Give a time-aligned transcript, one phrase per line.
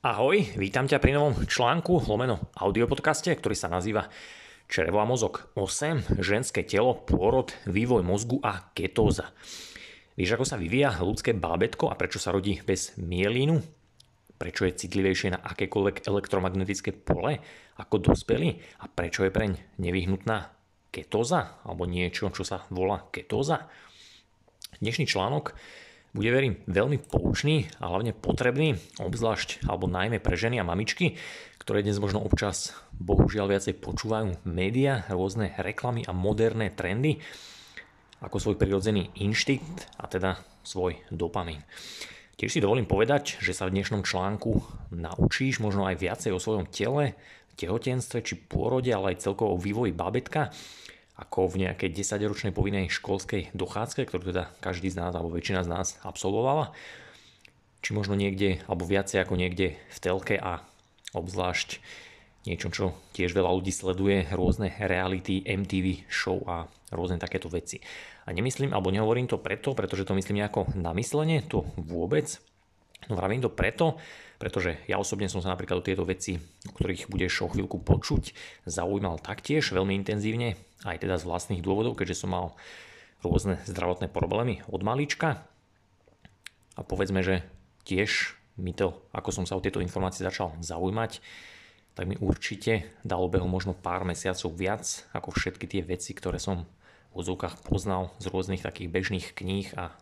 [0.00, 4.08] Ahoj, vítam ťa pri novom článku, lomeno audiopodcaste, ktorý sa nazýva
[4.64, 9.28] Črevo a mozog 8, ženské telo, pôrod, vývoj mozgu a ketóza.
[10.16, 13.60] Vieš, ako sa vyvíja ľudské bábetko a prečo sa rodí bez mielínu?
[14.40, 17.36] Prečo je citlivejšie na akékoľvek elektromagnetické pole
[17.76, 18.56] ako dospelý?
[18.80, 19.52] A prečo je preň
[19.84, 20.48] nevyhnutná
[20.88, 21.60] ketóza?
[21.68, 23.68] Alebo niečo, čo sa volá ketóza?
[24.80, 25.52] Dnešný článok
[26.10, 31.14] bude, verím, veľmi poučný a hlavne potrebný, obzvlášť alebo najmä pre ženy a mamičky,
[31.62, 37.22] ktoré dnes možno občas bohužiaľ viacej počúvajú média, rôzne reklamy a moderné trendy
[38.20, 41.62] ako svoj prirodzený inštinkt a teda svoj dopamín.
[42.34, 44.64] Tiež si dovolím povedať, že sa v dnešnom článku
[44.96, 47.14] naučíš možno aj viacej o svojom tele,
[47.54, 50.48] tehotenstve či pôrode, ale aj celkovo o vývoji babetka
[51.20, 55.68] ako v nejakej 10-ročnej povinnej školskej dochádzke, ktorú teda každý z nás alebo väčšina z
[55.68, 56.72] nás absolvovala.
[57.84, 60.64] Či možno niekde, alebo viacej ako niekde v telke a
[61.12, 61.80] obzvlášť
[62.48, 67.84] niečo, čo tiež veľa ľudí sleduje, rôzne reality, MTV show a rôzne takéto veci.
[68.24, 72.40] A nemyslím, alebo nehovorím to preto, pretože to myslím nejako namyslenie, to vôbec.
[73.08, 74.00] No vravím to preto,
[74.40, 78.32] pretože ja osobne som sa napríklad o tieto veci, o ktorých budeš o chvíľku počuť,
[78.64, 80.56] zaujímal taktiež veľmi intenzívne,
[80.88, 82.46] aj teda z vlastných dôvodov, keďže som mal
[83.20, 85.44] rôzne zdravotné problémy od malička.
[86.72, 87.44] A povedzme, že
[87.84, 91.20] tiež mi to, ako som sa o tieto informácie začal zaujímať,
[91.92, 96.64] tak mi určite dalo beho možno pár mesiacov viac ako všetky tie veci, ktoré som
[97.12, 99.92] v odzvukách poznal z rôznych takých bežných kníh a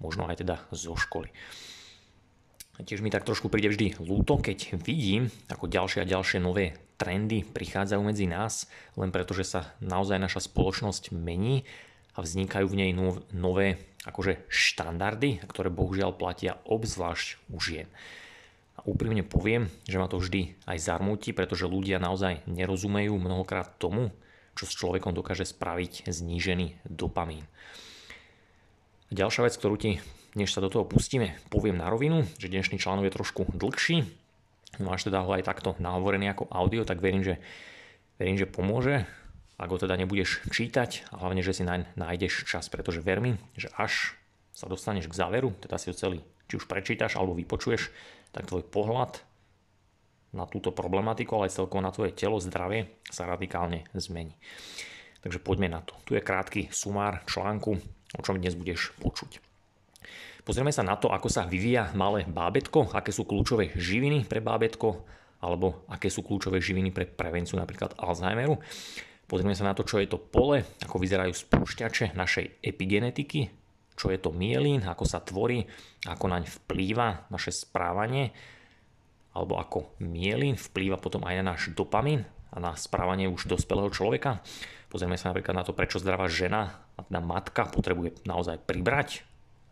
[0.00, 1.28] možno aj teda zo školy.
[2.80, 7.44] Tiež mi tak trošku príde vždy ľúto, keď vidím, ako ďalšie a ďalšie nové trendy
[7.44, 11.68] prichádzajú medzi nás, len preto, že sa naozaj naša spoločnosť mení
[12.16, 12.92] a vznikajú v nej
[13.36, 13.76] nové
[14.08, 17.88] akože štandardy, ktoré bohužiaľ platia obzvlášť u žien.
[18.80, 24.08] A úprimne poviem, že ma to vždy aj zarmúti, pretože ľudia naozaj nerozumejú mnohokrát tomu,
[24.56, 27.44] čo s človekom dokáže spraviť znížený dopamín.
[29.12, 30.00] Ďalšia vec, ktorú ti
[30.34, 34.06] než sa do toho pustíme, poviem na rovinu, že dnešný článok je trošku dlhší.
[34.78, 37.42] Máš teda ho aj takto nahovorený ako audio, tak verím, že,
[38.16, 39.06] verím, že pomôže,
[39.58, 43.34] ak ho teda nebudeš čítať a hlavne, že si naň nájdeš čas, pretože ver mi,
[43.58, 44.14] že až
[44.54, 47.90] sa dostaneš k záveru, teda si ho celý či už prečítaš alebo vypočuješ,
[48.34, 49.22] tak tvoj pohľad
[50.30, 54.34] na túto problematiku, ale aj celkovo na tvoje telo, zdravie sa radikálne zmení.
[55.20, 55.94] Takže poďme na to.
[56.06, 57.76] Tu je krátky sumár článku,
[58.14, 59.49] o čom dnes budeš počuť.
[60.40, 65.04] Pozrieme sa na to, ako sa vyvíja malé bábetko, aké sú kľúčové živiny pre bábetko,
[65.44, 68.56] alebo aké sú kľúčové živiny pre prevenciu napríklad Alzheimeru.
[69.28, 73.52] Pozrieme sa na to, čo je to pole, ako vyzerajú spúšťače našej epigenetiky,
[73.94, 75.68] čo je to mielín, ako sa tvorí,
[76.08, 78.32] ako naň vplýva naše správanie,
[79.36, 84.42] alebo ako mielín vplýva potom aj na náš dopamín a na správanie už dospelého človeka.
[84.90, 89.22] Pozrieme sa napríklad na to, prečo zdravá žena, teda matka, potrebuje naozaj pribrať,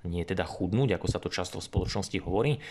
[0.07, 2.63] nie teda chudnúť, ako sa to často v spoločnosti hovorí.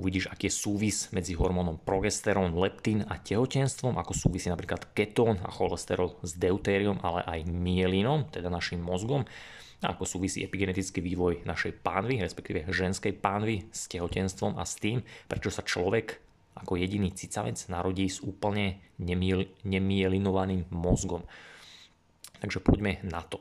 [0.00, 5.52] Uvidíš, aký je súvis medzi hormónom progesterón, leptín a tehotenstvom, ako súvisí napríklad ketón a
[5.52, 9.28] cholesterol s deutériom, ale aj mielínom, teda našim mozgom,
[9.80, 15.04] a ako súvisí epigenetický vývoj našej pánvy, respektíve ženskej pánvy s tehotenstvom a s tým,
[15.28, 16.20] prečo sa človek
[16.56, 21.24] ako jediný cicavec narodí s úplne nemiel, nemielinovaným mozgom.
[22.40, 23.40] Takže poďme na to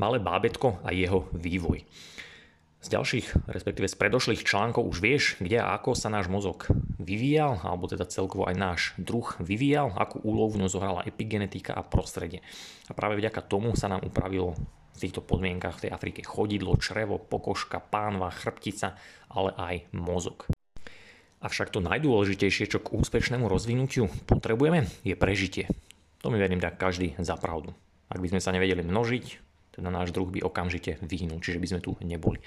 [0.00, 1.84] malé bábetko a jeho vývoj.
[2.80, 6.64] Z ďalších, respektíve z predošlých článkov už vieš, kde a ako sa náš mozog
[6.96, 11.84] vyvíjal, alebo teda celkovo aj náš druh vyvíjal, akú úlohu v ňom zohrala epigenetika a
[11.84, 12.40] prostredie.
[12.88, 14.56] A práve vďaka tomu sa nám upravilo
[14.96, 18.96] v týchto podmienkach v tej Afrike chodidlo, črevo, pokožka, pánva, chrbtica,
[19.28, 20.48] ale aj mozog.
[21.44, 25.68] Avšak to najdôležitejšie, čo k úspešnému rozvinutiu potrebujeme, je prežitie.
[26.24, 27.76] To mi verím dá každý za pravdu.
[28.08, 31.80] Ak by sme sa nevedeli množiť, teda náš druh by okamžite vyhnul, čiže by sme
[31.80, 32.42] tu neboli.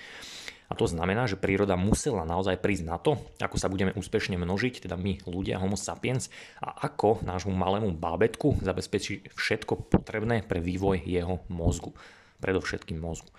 [0.72, 4.90] A to znamená, že príroda musela naozaj prísť na to, ako sa budeme úspešne množiť,
[4.90, 11.06] teda my ľudia, homo sapiens, a ako nášmu malému bábetku zabezpečí všetko potrebné pre vývoj
[11.06, 11.94] jeho mozgu.
[12.42, 13.30] Predovšetkým mozgu.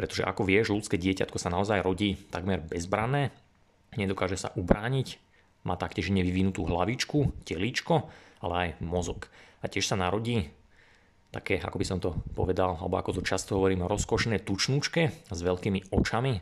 [0.00, 3.36] Pretože ako vieš, ľudské dieťatko sa naozaj rodí takmer bezbranné,
[3.92, 5.20] nedokáže sa ubrániť,
[5.68, 8.08] má taktiež nevyvinutú hlavičku, telíčko,
[8.42, 9.28] ale aj mozog.
[9.62, 10.50] A tiež sa narodí
[11.32, 15.90] také, ako by som to povedal, alebo ako to často hovorím, rozkošné tučnúčke s veľkými
[15.90, 16.32] očami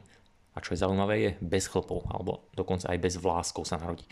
[0.50, 4.02] a čo je zaujímavé je bez chlpov, alebo dokonca aj bez vláskov sa narodí.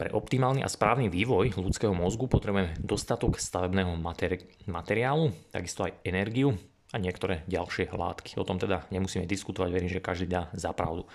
[0.00, 6.56] Pre optimálny a správny vývoj ľudského mozgu potrebujeme dostatok stavebného materi- materiálu, takisto aj energiu
[6.90, 8.40] a niektoré ďalšie látky.
[8.40, 11.06] O tom teda nemusíme diskutovať, verím, že každý dá za pravdu.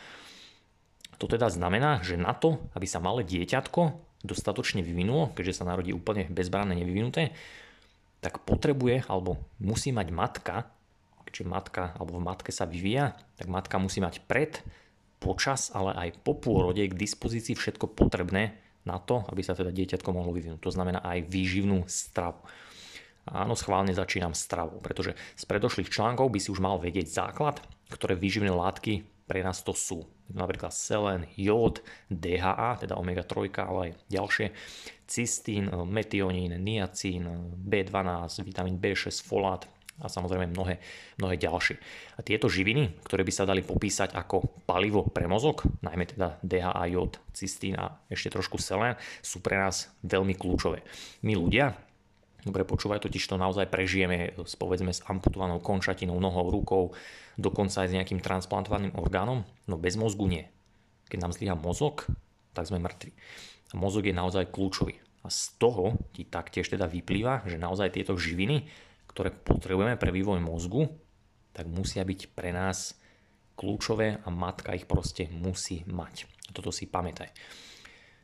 [1.17, 3.81] To teda znamená, že na to, aby sa malé dieťatko
[4.21, 7.33] dostatočne vyvinulo, keďže sa narodí úplne bezbranné nevyvinuté,
[8.23, 10.55] tak potrebuje alebo musí mať matka,
[11.27, 14.63] keďže matka alebo v matke sa vyvíja, tak matka musí mať pred,
[15.17, 20.09] počas, ale aj po pôrode k dispozícii všetko potrebné na to, aby sa teda dieťatko
[20.13, 20.61] mohlo vyvinúť.
[20.63, 22.39] To znamená aj výživnú stravu.
[23.27, 27.59] Áno, schválne začínam stravou, pretože z predošlých článkov by si už mal vedieť základ,
[27.91, 30.07] ktoré výživné látky pre nás to sú.
[30.31, 31.79] Napríklad selen, jód,
[32.11, 34.47] DHA, teda omega-3, ale aj ďalšie,
[35.07, 37.27] cystín, metionín, niacín,
[37.63, 39.63] B12, vitamín B6, folát
[39.97, 40.77] a samozrejme mnohé,
[41.17, 41.75] mnohé ďalšie.
[42.17, 46.93] A tieto živiny, ktoré by sa dali popísať ako palivo pre mozog, najmä teda DHA,
[46.93, 48.93] jód, cystín a ešte trošku selen,
[49.25, 50.85] sú pre nás veľmi kľúčové.
[51.25, 51.73] My ľudia,
[52.47, 56.95] Dobre počúvaj, totiž to naozaj prežijeme s, povedzme s amputovanou končatinou, nohou, rukou,
[57.35, 60.47] dokonca aj s nejakým transplantovaným orgánom, no bez mozgu nie.
[61.11, 62.07] Keď nám zlyha mozog,
[62.55, 63.11] tak sme mŕtvi.
[63.71, 64.95] A mozog je naozaj kľúčový.
[65.21, 68.63] A z toho ti taktiež teda vyplýva, že naozaj tieto živiny,
[69.11, 70.87] ktoré potrebujeme pre vývoj mozgu,
[71.51, 72.95] tak musia byť pre nás
[73.59, 76.31] kľúčové a matka ich proste musí mať.
[76.55, 77.27] Toto si pamätaj.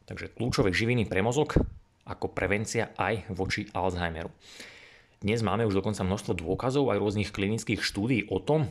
[0.07, 1.59] Takže kľúčové živiny pre mozog
[2.03, 4.31] ako prevencia aj voči Alzheimeru.
[5.23, 8.67] Dnes máme už dokonca množstvo dôkazov aj rôznych klinických štúdí o tom,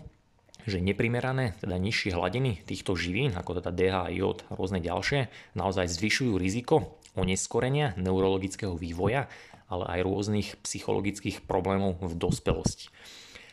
[0.68, 5.90] že neprimerané, teda nižšie hladiny týchto živín, ako teda DHA, jód a rôzne ďalšie, naozaj
[5.90, 9.26] zvyšujú riziko oneskorenia neurologického vývoja,
[9.66, 12.92] ale aj rôznych psychologických problémov v dospelosti.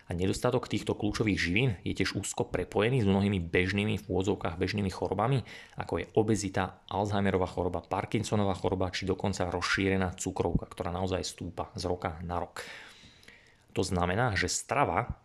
[0.10, 4.90] A nedostatok týchto kľúčových živín je tiež úzko prepojený s mnohými bežnými v úvodzovkách bežnými
[4.90, 5.46] chorobami,
[5.78, 11.86] ako je obezita, Alzheimerová choroba, Parkinsonová choroba či dokonca rozšírená cukrovka, ktorá naozaj stúpa z
[11.86, 12.66] roka na rok.
[13.78, 15.22] To znamená, že strava,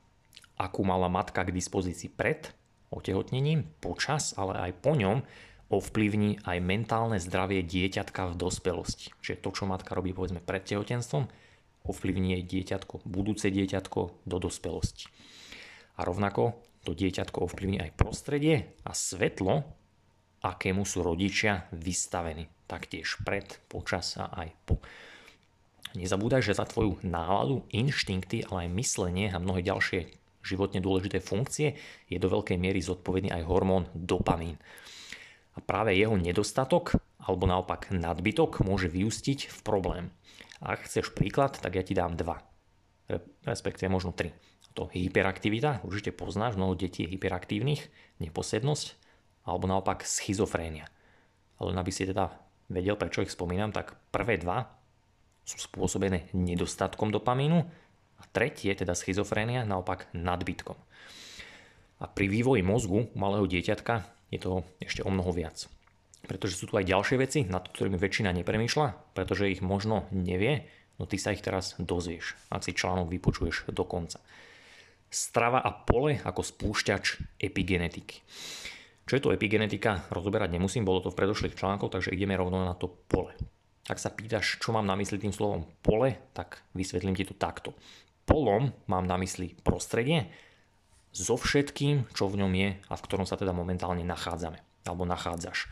[0.61, 2.53] akú mala matka k dispozícii pred
[2.93, 5.25] otehotnením, počas, ale aj po ňom,
[5.73, 9.17] ovplyvní aj mentálne zdravie dieťatka v dospelosti.
[9.25, 11.25] Čiže to, čo matka robí povedzme pred tehotenstvom,
[11.85, 15.09] ovplyvní jej dieťatko, budúce dieťatko do dospelosti.
[16.01, 19.65] A rovnako to dieťatko ovplyvní aj prostredie a svetlo,
[20.45, 22.49] akému sú rodičia vystavení.
[22.69, 24.81] Taktiež pred, počas a aj po.
[25.95, 30.11] Nezabúdaj, že za tvoju náladu, inštinkty, ale aj myslenie a mnohé ďalšie
[30.45, 31.79] životne dôležité funkcie
[32.11, 34.61] je do veľkej miery zodpovedný aj hormón dopamín.
[35.55, 40.05] A práve jeho nedostatok alebo naopak nadbytok môže vyústiť v problém.
[40.65, 42.41] Ak chceš príklad, tak ja ti dám dva.
[43.45, 44.33] Respektíve možno tri.
[44.75, 47.87] To hyperaktivita, určite poznáš, mnoho detí je hyperaktívnych,
[48.19, 48.87] neposednosť,
[49.45, 50.89] alebo naopak schizofrénia.
[51.61, 52.33] Ale aby si teda
[52.73, 54.67] vedel, prečo ich spomínam, tak prvé dva
[55.45, 57.61] sú spôsobené nedostatkom dopamínu
[58.19, 60.81] a tretie, teda schizofrénia, naopak nadbytkom.
[62.03, 64.03] A pri vývoji mozgu malého dieťatka
[64.33, 65.71] je toho ešte o mnoho viac
[66.25, 70.67] pretože sú tu aj ďalšie veci, nad ktorými väčšina nepremýšľa, pretože ich možno nevie,
[70.97, 74.21] no ty sa ich teraz dozvieš, ak si článok vypočuješ do konca.
[75.13, 78.19] Strava a pole ako spúšťač epigenetiky.
[79.05, 82.73] Čo je to epigenetika, rozoberať nemusím, bolo to v predošlých článkoch, takže ideme rovno na
[82.73, 83.37] to pole.
[83.85, 87.77] Ak sa pýtaš, čo mám na mysli tým slovom pole, tak vysvetlím ti to takto.
[88.25, 90.33] Polom mám na mysli prostredie
[91.13, 95.69] so všetkým, čo v ňom je a v ktorom sa teda momentálne nachádzame alebo nachádzaš.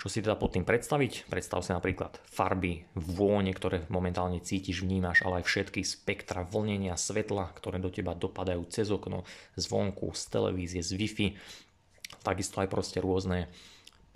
[0.00, 1.28] Čo si teda pod tým predstaviť?
[1.28, 7.52] Predstav si napríklad farby, vône, ktoré momentálne cítiš, vnímaš, ale aj všetky spektra vlnenia svetla,
[7.52, 9.28] ktoré do teba dopadajú cez okno,
[9.60, 11.26] zvonku, z televízie, z Wi-Fi.
[12.24, 13.52] Takisto aj proste rôzne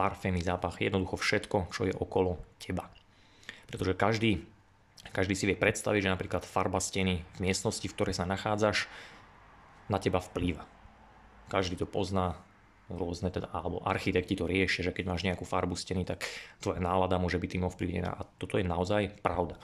[0.01, 2.89] parfémy, zápachy, jednoducho všetko, čo je okolo teba.
[3.69, 4.41] Pretože každý,
[5.13, 8.89] každý si vie predstaviť, že napríklad farba steny v miestnosti, v ktorej sa nachádzaš,
[9.93, 10.65] na teba vplýva.
[11.53, 12.41] Každý to pozná,
[12.93, 16.25] rôzne, teda, alebo architekti to riešia, že keď máš nejakú farbu steny, tak
[16.61, 19.57] tvoja nálada môže byť tým ovplyvnená a toto je naozaj pravda.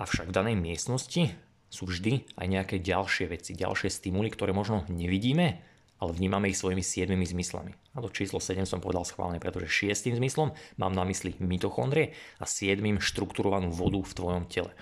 [0.00, 1.36] Avšak v danej miestnosti
[1.68, 5.60] sú vždy aj nejaké ďalšie veci, ďalšie stimuly, ktoré možno nevidíme,
[6.02, 7.78] ale vnímame ich svojimi siedmimi zmyslami.
[7.94, 12.44] A to číslo 7 som povedal schválne, pretože šiestým zmyslom mám na mysli mitochondrie a
[12.44, 14.74] siedmým štrukturovanú vodu v tvojom tele.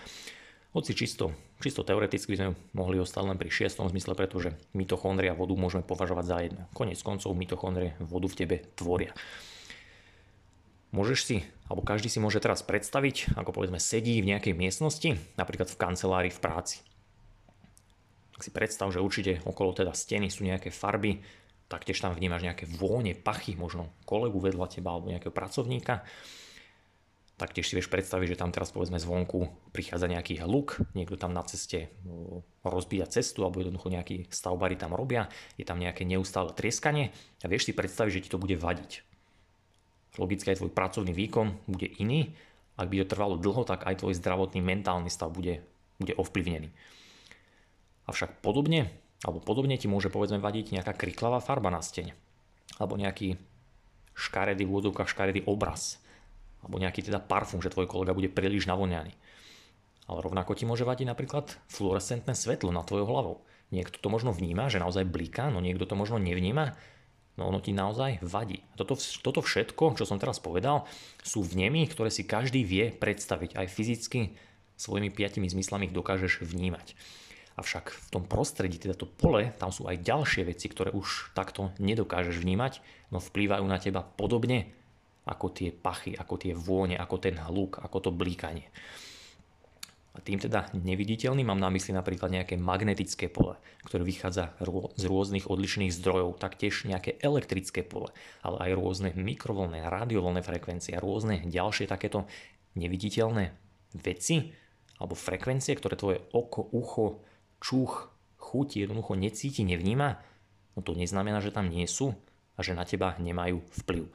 [0.72, 5.52] Hoci čisto, čisto teoreticky sme mohli ostať len pri šiestom zmysle, pretože mitochondria a vodu
[5.54, 6.62] môžeme považovať za jedno.
[6.72, 9.12] Konec koncov mitochondrie vodu v tebe tvoria.
[10.90, 11.36] Môžeš si,
[11.70, 16.32] alebo každý si môže teraz predstaviť, ako povedzme sedí v nejakej miestnosti, napríklad v kancelárii
[16.34, 16.82] v práci.
[18.34, 21.22] Tak si predstav, že určite okolo teda steny sú nejaké farby,
[21.70, 26.02] taktiež tam vnímaš nejaké vône, pachy, možno kolegu vedľa teba alebo nejakého pracovníka
[27.40, 31.40] Taktiež si vieš predstaviť, že tam teraz povedzme zvonku prichádza nejaký hluk, niekto tam na
[31.40, 37.16] ceste no, rozbíja cestu alebo jednoducho nejakí stavbári tam robia, je tam nejaké neustále trieskanie
[37.40, 39.00] a vieš si predstaviť, že ti to bude vadiť.
[40.20, 42.36] Logicky aj tvoj pracovný výkon bude iný,
[42.76, 45.64] ak by to trvalo dlho, tak aj tvoj zdravotný mentálny stav bude,
[45.96, 46.68] bude ovplyvnený.
[48.04, 48.92] Avšak podobne,
[49.24, 52.12] alebo podobne ti môže povedzme vadiť nejaká kriklavá farba na stene,
[52.76, 53.40] alebo nejaký
[54.12, 55.96] škaredý v úvodzovkách škaredý obraz,
[56.60, 59.12] alebo nejaký teda parfum, že tvoj kolega bude príliš navoňaný.
[60.10, 63.36] Ale rovnako ti môže vadiť napríklad fluorescentné svetlo nad tvojou hlavou.
[63.70, 66.74] Niekto to možno vníma, že naozaj bliká, no niekto to možno nevníma,
[67.38, 68.66] no ono ti naozaj vadí.
[68.74, 70.90] Toto, toto všetko, čo som teraz povedal,
[71.22, 73.54] sú vnemy, ktoré si každý vie predstaviť.
[73.54, 74.34] Aj fyzicky
[74.74, 76.98] svojimi piatimi zmyslami ich dokážeš vnímať.
[77.54, 81.70] Avšak v tom prostredí, teda to pole, tam sú aj ďalšie veci, ktoré už takto
[81.76, 82.80] nedokážeš vnímať,
[83.12, 84.72] no vplývajú na teba podobne
[85.26, 88.68] ako tie pachy, ako tie vône, ako ten hluk, ako to blíkanie.
[90.10, 93.54] A tým teda neviditeľným mám na mysli napríklad nejaké magnetické pole,
[93.86, 94.58] ktoré vychádza
[94.98, 98.10] z rôznych odlišných zdrojov, taktiež nejaké elektrické pole,
[98.42, 102.26] ale aj rôzne mikrovolné, radiovolné frekvencie a rôzne ďalšie takéto
[102.74, 103.54] neviditeľné
[104.02, 104.50] veci
[104.98, 107.22] alebo frekvencie, ktoré tvoje oko, ucho,
[107.62, 110.18] čuch, chuť jednoducho necíti, nevníma,
[110.74, 112.18] no to neznamená, že tam nie sú
[112.58, 114.10] a že na teba nemajú vplyv.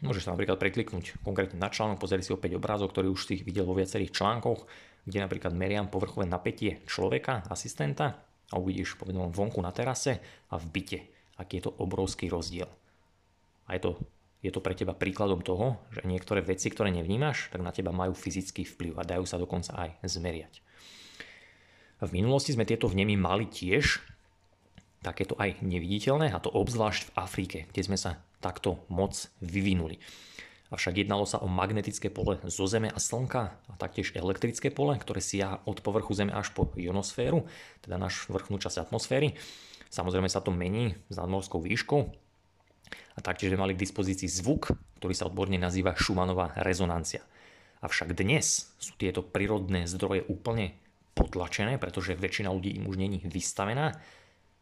[0.00, 3.68] Môžeš sa napríklad prekliknúť konkrétne na článok, pozrieť si opäť obrázok, ktorý už si videl
[3.68, 4.64] vo viacerých článkoch,
[5.04, 10.64] kde napríklad meriam povrchové napätie človeka, asistenta a uvidíš povedom vonku na terase a v
[10.72, 11.00] byte,
[11.36, 12.68] aký je to obrovský rozdiel.
[13.68, 13.90] A je to,
[14.40, 18.16] je to pre teba príkladom toho, že niektoré veci, ktoré nevnímaš, tak na teba majú
[18.16, 20.64] fyzický vplyv a dajú sa dokonca aj zmeriať.
[22.00, 24.00] V minulosti sme tieto vnemy mali tiež,
[25.04, 30.00] takéto aj neviditeľné, a to obzvlášť v Afrike, kde sme sa takto moc vyvinuli.
[30.70, 35.18] Avšak jednalo sa o magnetické pole zo Zeme a Slnka a taktiež elektrické pole, ktoré
[35.18, 37.42] siaha od povrchu Zeme až po ionosféru,
[37.82, 39.34] teda náš vrchnú časť atmosféry.
[39.90, 42.00] Samozrejme sa to mení s nadmorskou výškou
[43.16, 44.70] a taktiež sme mali k dispozícii zvuk,
[45.02, 47.26] ktorý sa odborne nazýva Schumannová rezonancia.
[47.82, 50.78] Avšak dnes sú tieto prírodné zdroje úplne
[51.18, 53.98] potlačené, pretože väčšina ľudí im už není vystavená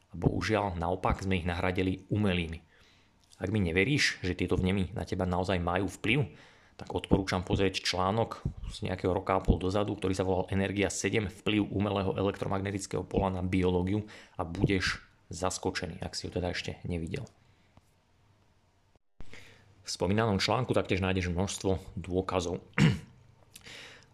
[0.08, 2.64] a bohužiaľ naopak sme ich nahradili umelými.
[3.38, 6.26] Ak mi neveríš, že tieto vnemy na teba naozaj majú vplyv,
[6.78, 11.26] tak odporúčam pozrieť článok z nejakého roka a pol dozadu, ktorý sa volal Energia 7,
[11.42, 14.06] vplyv umelého elektromagnetického pola na biológiu
[14.38, 17.26] a budeš zaskočený, ak si ho teda ešte nevidel.
[19.82, 22.62] V spomínanom článku taktiež nájdeš množstvo dôkazov.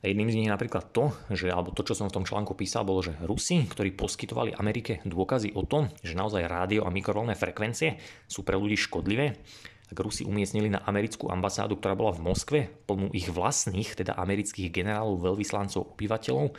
[0.05, 2.85] Jedným z nich je napríklad to, že, alebo to, čo som v tom článku písal,
[2.85, 7.97] bolo, že Rusi, ktorí poskytovali Amerike dôkazy o tom, že naozaj rádio a mikrovolné frekvencie
[8.29, 9.41] sú pre ľudí škodlivé,
[9.89, 14.69] tak Rusi umiestnili na americkú ambasádu, ktorá bola v Moskve, plnú ich vlastných, teda amerických
[14.69, 16.53] generálov, veľvyslancov, obyvateľov,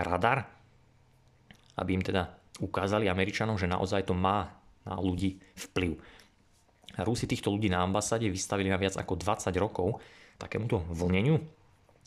[0.00, 0.48] radar,
[1.76, 2.32] aby im teda
[2.64, 4.56] ukázali Američanom, že naozaj to má
[4.88, 5.36] na ľudí
[5.68, 6.00] vplyv.
[7.04, 10.00] Rusi týchto ľudí na ambasáde vystavili na viac ako 20 rokov
[10.40, 11.40] takémuto vlneniu,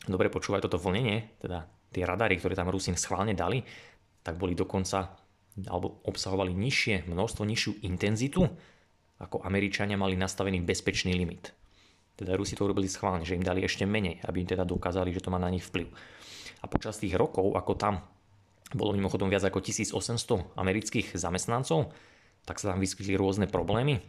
[0.06, 3.60] dobre počúvaj toto vlnenie, teda tie radary, ktoré tam Rusin schválne dali,
[4.22, 5.16] tak boli dokonca
[5.66, 8.46] alebo obsahovali nižšie množstvo, nižšiu intenzitu,
[9.20, 11.52] ako Američania mali nastavený bezpečný limit.
[12.16, 15.20] Teda Rusi to urobili schválne, že im dali ešte menej, aby im teda dokázali, že
[15.20, 15.88] to má na nich vplyv.
[16.60, 17.94] A počas tých rokov, ako tam
[18.72, 21.90] bolo mimochodom viac ako 1800 amerických zamestnancov,
[22.46, 24.00] tak sa tam vyskytli rôzne problémy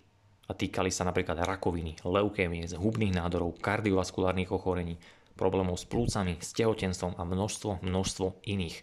[0.48, 5.00] a týkali sa napríklad rakoviny, leukémie, zhubných nádorov, kardiovaskulárnych ochorení,
[5.36, 8.78] problémov s plúcami, s tehotenstvom a množstvo, množstvo iných.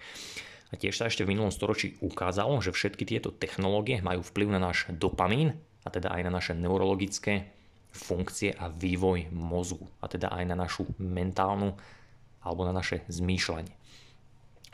[0.69, 4.61] A tiež sa ešte v minulom storočí ukázalo, že všetky tieto technológie majú vplyv na
[4.61, 7.49] náš dopamín, a teda aj na naše neurologické
[7.89, 11.73] funkcie a vývoj mozgu, a teda aj na našu mentálnu
[12.45, 13.73] alebo na naše zmýšľanie.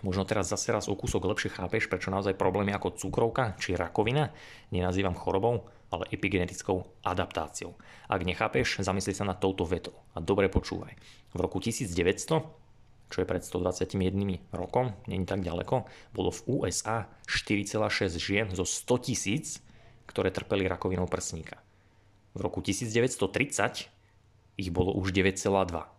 [0.05, 4.35] Možno teraz zase raz o kúsok lepšie chápeš, prečo naozaj problémy ako cukrovka či rakovina
[4.69, 5.65] nenazývam chorobou,
[5.95, 7.79] ale epigenetickou adaptáciou.
[8.11, 10.99] Ak nechápeš, zamysli sa na touto vetou a dobre počúvaj.
[11.31, 11.95] V roku 1900,
[13.15, 19.07] čo je pred 121 rokom, není tak ďaleko, bolo v USA 4,6 žien zo 100
[19.07, 19.63] tisíc,
[20.11, 21.63] ktoré trpeli rakovinou prsníka.
[22.35, 23.87] V roku 1930
[24.59, 25.95] ich bolo už 9,2.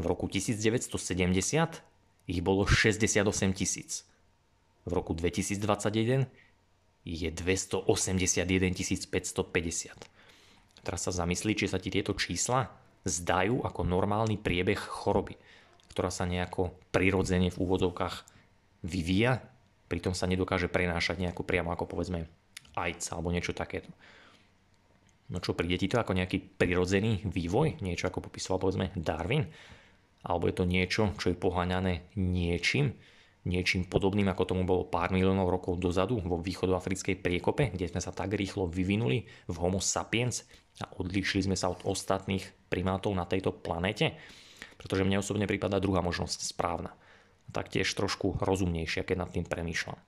[0.00, 0.90] V roku 1970
[2.26, 4.06] ich bolo 68 tisíc.
[4.88, 6.26] V roku 2021
[7.04, 10.80] je 281 550.
[10.80, 12.72] Teraz sa zamyslí, či sa ti tieto čísla
[13.04, 15.36] zdajú ako normálny priebeh choroby,
[15.92, 18.24] ktorá sa nejako prirodzene v úvodzovkách
[18.84, 19.40] vyvíja,
[19.88, 22.28] pritom sa nedokáže prenášať nejako priamo ako povedzme
[22.76, 23.92] AIDS alebo niečo takéto.
[25.30, 27.84] No čo, príde ti to ako nejaký prirodzený vývoj?
[27.84, 29.46] Niečo ako popisoval povedzme Darwin?
[30.24, 32.92] alebo je to niečo, čo je poháňané niečím,
[33.48, 38.12] niečím podobným, ako tomu bolo pár miliónov rokov dozadu vo východoafrickej priekope, kde sme sa
[38.12, 40.44] tak rýchlo vyvinuli v Homo sapiens
[40.84, 44.16] a odlišili sme sa od ostatných primátov na tejto planete?
[44.76, 46.92] Pretože mne osobne prípada druhá možnosť správna.
[47.50, 49.98] Taktiež trošku rozumnejšia, keď nad tým premýšľam.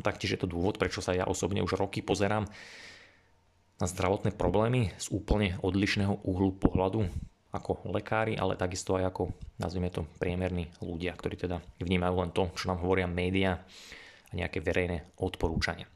[0.00, 2.48] Taktiež je to dôvod, prečo sa ja osobne už roky pozerám
[3.80, 7.08] na zdravotné problémy z úplne odlišného uhlu pohľadu
[7.50, 12.46] ako lekári, ale takisto aj ako, nazvime to, priemerní ľudia, ktorí teda vnímajú len to,
[12.54, 13.58] čo nám hovoria médiá
[14.30, 15.90] a nejaké verejné odporúčania.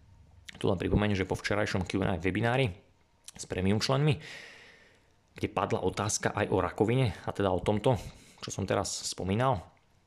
[0.58, 2.70] Tu len pripomeniem, že po včerajšom Q&A webinári
[3.34, 4.18] s premium členmi,
[5.34, 7.98] kde padla otázka aj o rakovine a teda o tomto,
[8.42, 9.62] čo som teraz spomínal,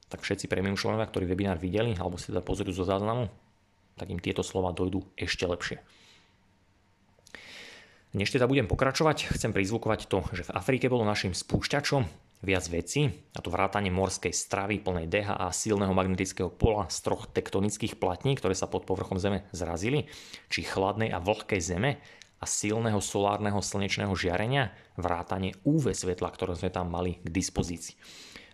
[0.08, 3.28] tak všetci premium členovia, ktorí webinár videli alebo si teda pozrú zo záznamu,
[4.00, 5.84] tak im tieto slova dojdú ešte lepšie.
[8.18, 12.02] Než teda budem pokračovať, chcem prizvukovať to, že v Afrike bolo našim spúšťačom
[12.42, 17.30] viac vecí, a to vrátanie morskej stravy plnej DH a silného magnetického pola z troch
[17.30, 20.10] tektonických platní, ktoré sa pod povrchom Zeme zrazili,
[20.50, 22.02] či chladnej a vlhkej Zeme
[22.42, 27.98] a silného solárneho slnečného žiarenia, vrátanie UV svetla, ktoré sme tam mali k dispozícii.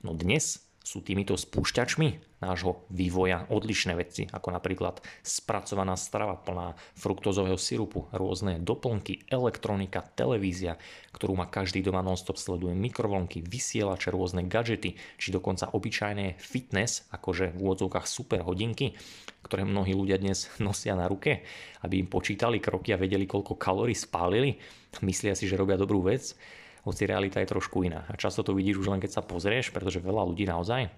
[0.03, 7.55] No dnes sú týmito spúšťačmi nášho vývoja odlišné veci, ako napríklad spracovaná strava plná fruktozového
[7.55, 10.75] sirupu, rôzne doplnky, elektronika, televízia,
[11.15, 17.55] ktorú má každý doma nonstop sleduje, mikrovlnky, vysielače, rôzne gadžety, či dokonca obyčajné fitness, akože
[17.55, 18.91] v úvodzovkách super hodinky,
[19.47, 21.47] ktoré mnohí ľudia dnes nosia na ruke,
[21.79, 24.59] aby im počítali kroky a vedeli, koľko kalórií spálili.
[24.99, 26.35] Myslia si, že robia dobrú vec
[26.83, 28.03] hoci realita je trošku iná.
[28.11, 30.91] A často to vidíš už len keď sa pozrieš, pretože veľa ľudí naozaj,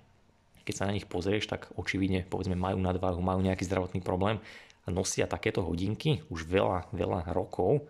[0.65, 4.41] keď sa na nich pozrieš, tak očividne povedzme majú nadváhu, majú nejaký zdravotný problém
[4.85, 7.85] a nosia takéto hodinky už veľa, veľa rokov,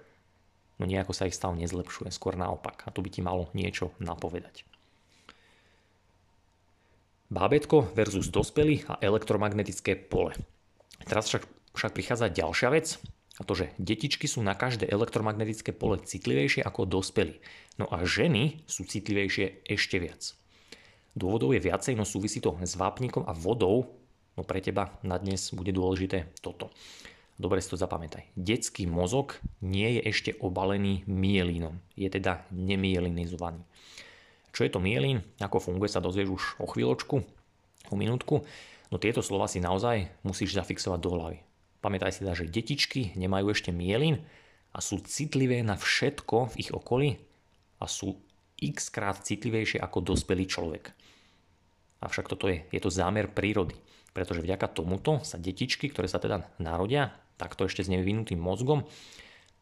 [0.75, 2.83] no nejako sa ich stav nezlepšuje, skôr naopak.
[2.83, 4.67] A to by ti malo niečo napovedať.
[7.31, 10.35] Bábetko versus dospelý a elektromagnetické pole.
[11.09, 13.01] Teraz však, však prichádza ďalšia vec,
[13.35, 17.43] a to, že detičky sú na každé elektromagnetické pole citlivejšie ako dospelí.
[17.75, 20.31] No a ženy sú citlivejšie ešte viac.
[21.15, 23.91] Dôvodov je viacej, no súvisí to s vápnikom a vodou.
[24.35, 26.71] No pre teba na dnes bude dôležité toto.
[27.35, 28.23] Dobre si to zapamätaj.
[28.39, 31.75] Detský mozog nie je ešte obalený mielínom.
[31.99, 33.59] Je teda nemielinizovaný.
[34.55, 35.19] Čo je to mielín?
[35.43, 37.15] Ako funguje sa dozvieš už o chvíľočku,
[37.91, 38.47] o minútku.
[38.87, 41.37] No tieto slova si naozaj musíš zafixovať do hlavy.
[41.85, 44.25] Pamätaj si teda, že detičky nemajú ešte mielin
[44.73, 47.21] a sú citlivé na všetko v ich okolí
[47.77, 48.17] a sú
[48.57, 50.89] x krát citlivejšie ako dospelý človek.
[52.01, 53.77] Avšak toto je, je to zámer prírody,
[54.17, 58.89] pretože vďaka tomuto sa detičky, ktoré sa teda narodia, takto ešte s nevyvinutým mozgom,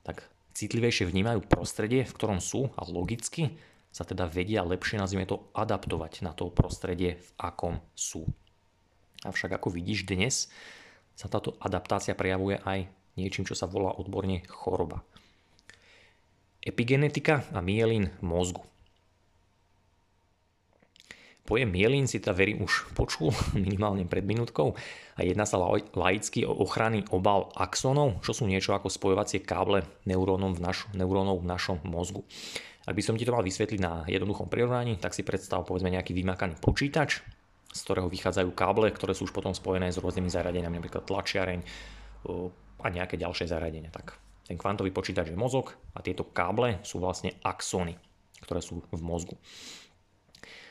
[0.07, 0.23] tak
[0.55, 3.59] citlivejšie vnímajú prostredie, v ktorom sú a logicky
[3.91, 8.31] sa teda vedia lepšie, nazvime to, adaptovať na to prostredie, v akom sú.
[9.27, 10.47] Avšak ako vidíš dnes,
[11.13, 15.05] sa táto adaptácia prejavuje aj niečím, čo sa volá odborne choroba.
[16.63, 18.63] Epigenetika a mielín mozgu.
[21.43, 23.35] Pojem mielín si teda verím už počul
[23.67, 24.79] minimálne pred minútkou
[25.13, 25.59] a jedná sa
[25.91, 31.43] laicky o ochranný obal axónov, čo sú niečo ako spojovacie káble neurónov v, naš, neurónov
[31.43, 32.23] v našom mozgu.
[32.83, 36.15] Ak by som ti to mal vysvetliť na jednoduchom prirovnaní, tak si predstav povedzme nejaký
[36.15, 37.23] vymakaný počítač,
[37.73, 41.59] z ktorého vychádzajú káble, ktoré sú už potom spojené s rôznymi zariadeniami, napríklad tlačiareň
[42.79, 43.89] a nejaké ďalšie zariadenia.
[43.89, 44.13] Tak
[44.45, 47.97] ten kvantový počítač je mozog a tieto káble sú vlastne axóny,
[48.45, 49.35] ktoré sú v mozgu.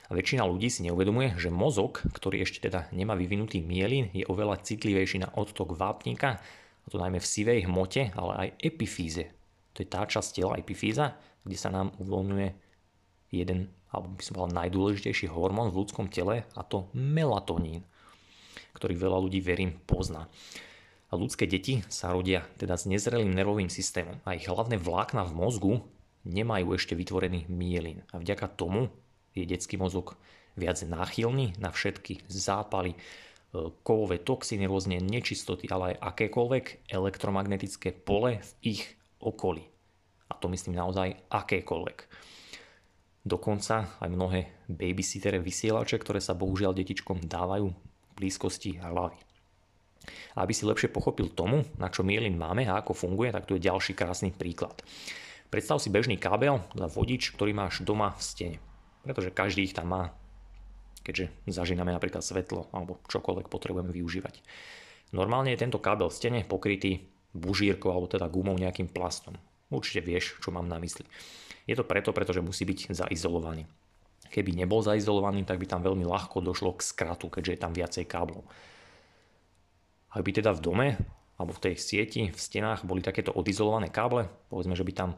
[0.09, 4.61] A väčšina ľudí si neuvedomuje, že mozog, ktorý ešte teda nemá vyvinutý mielin, je oveľa
[4.61, 6.37] citlivejší na odtok vápnika,
[6.83, 9.25] a to najmä v sivej hmote, ale aj epifíze.
[9.73, 12.72] To je tá časť tela epifíza, kde sa nám uvoľňuje
[13.33, 17.85] jeden alebo by som povedal najdôležitejší hormón v ľudskom tele a to melatonín,
[18.73, 20.33] ktorý veľa ľudí, verím, pozná.
[21.13, 25.37] A ľudské deti sa rodia teda s nezrelým nervovým systémom a ich hlavné vlákna v
[25.37, 25.73] mozgu
[26.25, 28.01] nemajú ešte vytvorený mielin.
[28.17, 28.89] A vďaka tomu
[29.37, 30.17] je detský mozog
[30.57, 32.99] viac náchylný na všetky zápaly, e,
[33.85, 38.83] kovové toxíny, rôzne nečistoty, ale aj akékoľvek elektromagnetické pole v ich
[39.21, 39.69] okolí.
[40.29, 41.99] A to myslím naozaj akékoľvek.
[43.23, 49.15] Dokonca aj mnohé babysittere vysielače, ktoré sa bohužiaľ detičkom dávajú v blízkosti hlavy.
[50.35, 53.63] Aby si lepšie pochopil tomu, na čo mielin máme a ako funguje, tak tu je
[53.63, 54.75] ďalší krásny príklad.
[55.53, 58.59] Predstav si bežný kábel za vodič, ktorý máš doma v stene.
[59.07, 60.11] Pretože každý ich tam má,
[61.07, 64.43] keďže zažíname napríklad svetlo alebo čokoľvek potrebujeme využívať.
[65.13, 67.07] Normálne je tento kábel v stene pokrytý
[67.37, 69.37] bužírkou alebo teda gumou nejakým plastom.
[69.73, 71.09] Určite vieš, čo mám na mysli.
[71.65, 73.65] Je to preto, pretože musí byť zaizolovaný.
[74.29, 78.05] Keby nebol zaizolovaný, tak by tam veľmi ľahko došlo k skratu, keďže je tam viacej
[78.05, 78.45] káblov.
[80.13, 80.89] Ak by teda v dome
[81.41, 85.11] alebo v tej sieti, v stenách boli takéto odizolované káble, povedzme, že by tam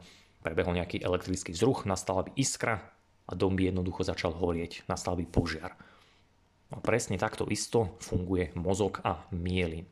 [0.46, 2.94] prebehol nejaký elektrický vzruch, nastala by iskra
[3.26, 5.74] a dom by jednoducho začal horieť, nastal by požiar.
[6.70, 9.86] A presne takto isto funguje mozog a mielin.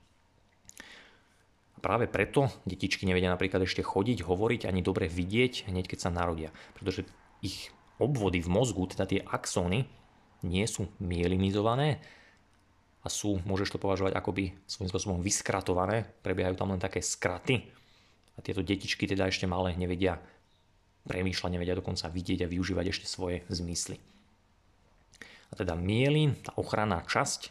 [1.83, 6.55] Práve preto detičky nevedia napríklad ešte chodiť, hovoriť ani dobre vidieť hneď keď sa narodia,
[6.79, 7.03] pretože
[7.43, 9.91] ich obvody v mozgu, teda tie axóny,
[10.47, 11.99] nie sú mielinizované
[13.03, 17.67] a sú, môžeš to považovať akoby svojím spôsobom vyskratované, prebiehajú tam len také skraty
[18.35, 20.23] a tieto detičky teda ešte malé nevedia
[21.07, 23.99] premýšľať, nevedia dokonca vidieť a využívať ešte svoje zmysly.
[25.51, 27.51] A teda mielin, tá ochranná časť,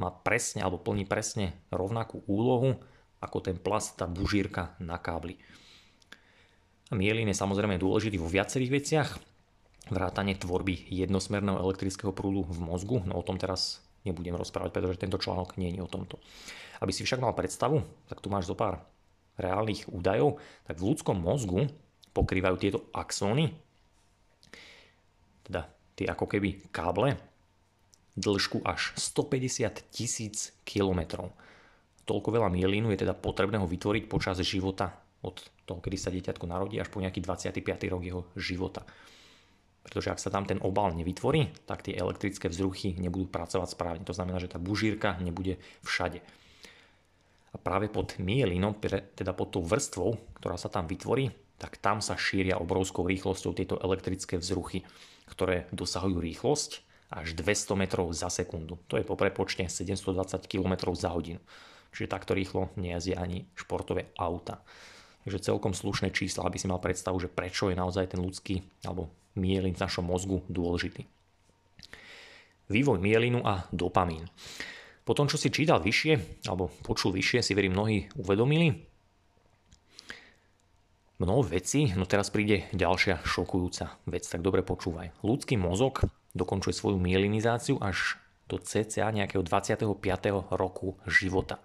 [0.00, 2.80] má presne alebo plní presne rovnakú úlohu
[3.20, 5.36] ako ten plast, tá bužírka na kábli.
[6.90, 9.10] A mielin je samozrejme dôležitý vo viacerých veciach,
[9.92, 15.20] vrátanie tvorby jednosmerného elektrického prúdu v mozgu, no o tom teraz nebudem rozprávať, pretože tento
[15.20, 16.18] článok nie je o tomto.
[16.80, 18.80] Aby si však mal predstavu, tak tu máš zo pár
[19.36, 21.68] reálnych údajov, tak v ľudskom mozgu
[22.16, 23.52] pokrývajú tieto axóny,
[25.46, 27.16] teda tie ako keby káble,
[28.18, 31.32] dĺžku až 150 tisíc kilometrov.
[32.08, 35.36] Toľko veľa mielinu je teda potrebné ho vytvoriť počas života od
[35.68, 37.60] toho, kedy sa dieťatko narodí až po nejaký 25.
[37.92, 38.82] rok jeho života.
[39.80, 44.04] Pretože ak sa tam ten obal nevytvorí, tak tie elektrické vzruchy nebudú pracovať správne.
[44.04, 46.20] To znamená, že tá bužírka nebude všade.
[47.50, 52.16] A práve pod mielinom, teda pod tou vrstvou, ktorá sa tam vytvorí, tak tam sa
[52.16, 54.86] šíria obrovskou rýchlosťou tieto elektrické vzruchy,
[55.28, 56.70] ktoré dosahujú rýchlosť
[57.10, 58.78] až 200 metrov za sekundu.
[58.86, 61.42] To je po prepočte 720 km za hodinu.
[61.90, 64.62] Čiže takto rýchlo nejazdia ani športové auta.
[65.26, 69.12] Takže celkom slušné čísla, aby si mal predstavu, že prečo je naozaj ten ľudský alebo
[69.36, 71.04] mielin v našom mozgu dôležitý.
[72.70, 74.30] Vývoj mielinu a dopamín.
[75.02, 78.86] Po tom, čo si čítal vyššie, alebo počul vyššie, si verím mnohí uvedomili,
[81.18, 85.12] mnoho vecí, no teraz príde ďalšia šokujúca vec, tak dobre počúvaj.
[85.20, 88.16] Ľudský mozog dokončuje svoju mielinizáciu až
[88.48, 89.84] do cca nejakého 25.
[90.54, 91.58] roku života.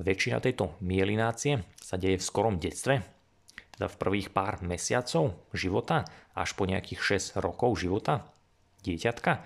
[0.00, 3.04] Väčšina tejto mielinácie sa deje v skorom detstve,
[3.76, 8.24] teda v prvých pár mesiacov života až po nejakých 6 rokov života
[8.80, 9.44] dieťatka,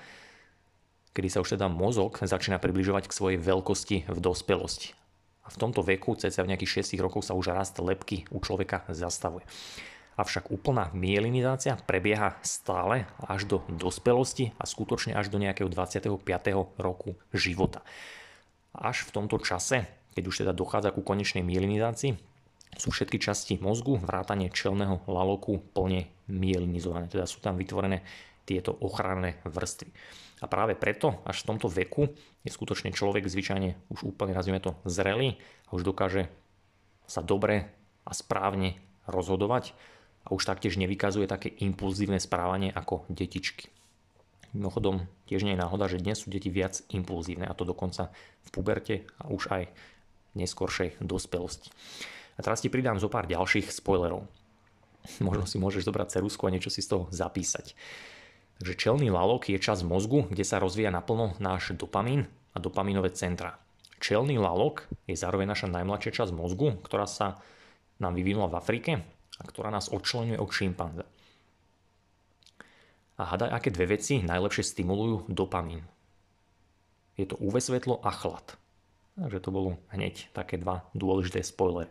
[1.11, 4.95] kedy sa už teda mozog začína približovať k svojej veľkosti v dospelosti.
[5.43, 8.87] A v tomto veku, cca v nejakých 6 rokov sa už rast lepky u človeka
[8.95, 9.43] zastavuje.
[10.15, 16.15] Avšak úplná mielinizácia prebieha stále až do dospelosti a skutočne až do nejakého 25.
[16.79, 17.83] roku života.
[18.71, 22.15] Až v tomto čase, keď už teda dochádza ku konečnej mielinizácii,
[22.75, 28.03] sú všetky časti mozgu, vrátanie čelného laloku plne mielinizované, teda sú tam vytvorené
[28.45, 29.91] tieto ochranné vrstvy.
[30.43, 32.11] A práve preto, až v tomto veku,
[32.45, 36.29] je skutočne človek zvyčajne už úplne, nazvime to, zrelý a už dokáže
[37.09, 37.71] sa dobre
[38.05, 38.77] a správne
[39.09, 39.73] rozhodovať
[40.29, 43.73] a už taktiež nevykazuje také impulzívne správanie ako detičky.
[44.55, 48.49] Mimochodom, tiež nie je náhoda, že dnes sú deti viac impulzívne a to dokonca v
[48.55, 49.63] puberte a už aj
[50.35, 51.71] neskoršej dospelosti.
[52.35, 54.27] A teraz ti pridám zo pár ďalších spoilerov.
[55.27, 57.75] Možno si môžeš zobrať cerusku a niečo si z toho zapísať.
[58.59, 63.59] Takže čelný lalok je časť mozgu, kde sa rozvíja naplno náš dopamín a dopaminové centra.
[63.99, 67.43] Čelný lalok je zároveň naša najmladšia časť mozgu, ktorá sa
[67.99, 68.93] nám vyvinula v Afrike
[69.39, 71.05] a ktorá nás odčlenuje od šimpanze.
[73.15, 75.87] A hadaj, aké dve veci najlepšie stimulujú dopamín.
[77.15, 78.59] Je to UV svetlo a chlad.
[79.15, 81.91] Takže to bolo hneď také dva dôležité spoilery.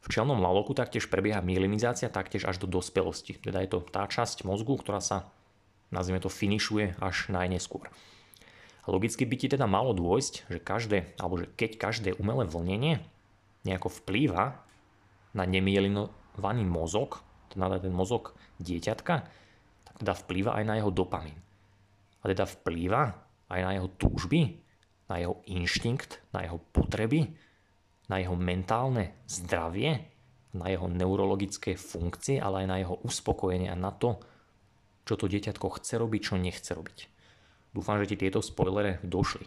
[0.00, 3.36] V čelnom laloku taktiež prebieha mielinizácia taktiež až do dospelosti.
[3.36, 5.28] Teda je to tá časť mozgu, ktorá sa,
[5.92, 7.92] nazvime to, finišuje až najneskôr.
[8.88, 13.04] Logicky by ti teda malo dôjsť, že každé, alebo že keď každé umelé vlnenie
[13.68, 14.56] nejako vplýva
[15.36, 17.20] na nemielinovaný mozog,
[17.52, 19.14] teda na ten mozog dieťatka,
[19.84, 21.36] tak teda vplýva aj na jeho dopamín.
[22.24, 23.20] A teda vplýva
[23.52, 24.56] aj na jeho túžby,
[25.10, 27.34] na jeho inštinkt, na jeho potreby,
[28.06, 30.06] na jeho mentálne zdravie,
[30.54, 34.22] na jeho neurologické funkcie, ale aj na jeho uspokojenie a na to,
[35.06, 36.98] čo to dieťatko chce robiť, čo nechce robiť.
[37.74, 39.46] Dúfam, že ti tieto spoilere došli.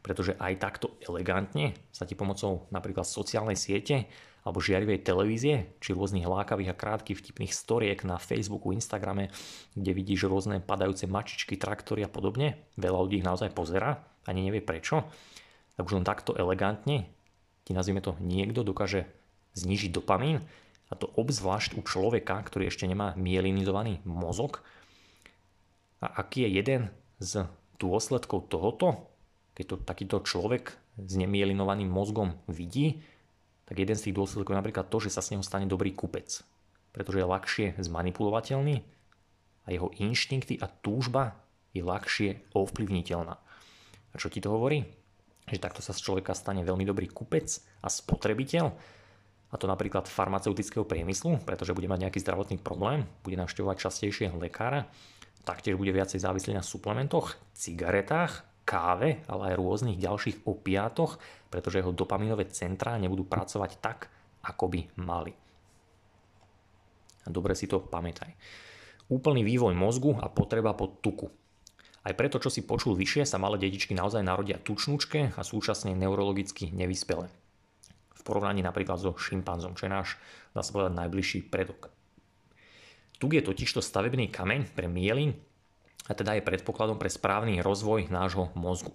[0.00, 4.08] Pretože aj takto elegantne sa ti pomocou napríklad sociálnej siete
[4.42, 9.30] alebo žiarivej televízie, či rôznych lákavých a krátkých vtipných storiek na Facebooku, Instagrame,
[9.78, 14.62] kde vidíš rôzne padajúce mačičky, traktory a podobne, veľa ľudí ich naozaj pozera, ani nevie
[14.62, 15.06] prečo,
[15.74, 17.08] tak už len takto elegantne
[17.62, 19.06] ti nazvime to niekto dokáže
[19.54, 20.42] znižiť dopamín
[20.90, 24.60] a to obzvlášť u človeka, ktorý ešte nemá mielinizovaný mozog
[26.02, 26.82] A aký je jeden
[27.22, 27.46] z
[27.78, 29.08] dôsledkov tohoto,
[29.54, 33.00] keď to takýto človek s nemielinovaným mozgom vidí,
[33.64, 36.44] tak jeden z tých dôsledkov je napríklad to, že sa s neho stane dobrý kupec.
[36.92, 38.84] Pretože je ľahšie zmanipulovateľný
[39.64, 41.38] a jeho inštinkty a túžba
[41.72, 43.40] je ľahšie ovplyvniteľná.
[44.12, 44.84] A čo ti to hovorí?
[45.48, 47.48] Že takto sa z človeka stane veľmi dobrý kupec
[47.82, 48.66] a spotrebiteľ,
[49.52, 54.88] a to napríklad farmaceutického priemyslu, pretože bude mať nejaký zdravotný problém, bude navštevovať častejšie lekára,
[55.44, 61.20] taktiež bude viacej závislý na suplementoch, cigaretách, káve, ale aj rôznych ďalších opiátoch,
[61.52, 64.08] pretože jeho dopaminové centrá nebudú pracovať tak,
[64.40, 65.36] ako by mali.
[67.28, 68.32] Dobre si to pamätaj.
[69.12, 71.28] Úplný vývoj mozgu a potreba po tuku.
[72.02, 76.74] Aj preto, čo si počul vyššie, sa malé detičky naozaj narodia tučnúčke a súčasne neurologicky
[76.74, 77.30] nevyspelé.
[78.18, 80.08] V porovnaní napríklad so šimpanzom, čo je náš,
[80.50, 81.94] dá sa povedať, najbližší predok.
[83.22, 85.38] Tuk je totižto stavebný kameň pre mielin
[86.10, 88.90] a teda je predpokladom pre správny rozvoj nášho mozgu.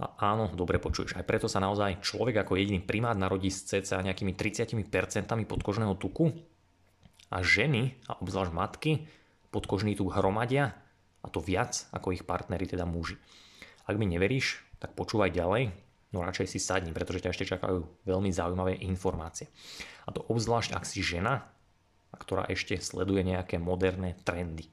[0.00, 1.16] A áno, dobre počuješ.
[1.16, 4.72] Aj preto sa naozaj človek ako jediný primát narodí s cca nejakými 30%
[5.48, 6.32] podkožného tuku
[7.28, 8.92] a ženy, a obzvlášť matky,
[9.52, 10.85] podkožný tuk hromadia
[11.26, 13.18] a to viac ako ich partnery, teda muži.
[13.90, 15.74] Ak mi neveríš, tak počúvaj ďalej,
[16.14, 19.50] no radšej si sadni, pretože ťa ešte čakajú veľmi zaujímavé informácie.
[20.06, 21.50] A to obzvlášť, ak si žena,
[22.14, 24.70] ktorá ešte sleduje nejaké moderné trendy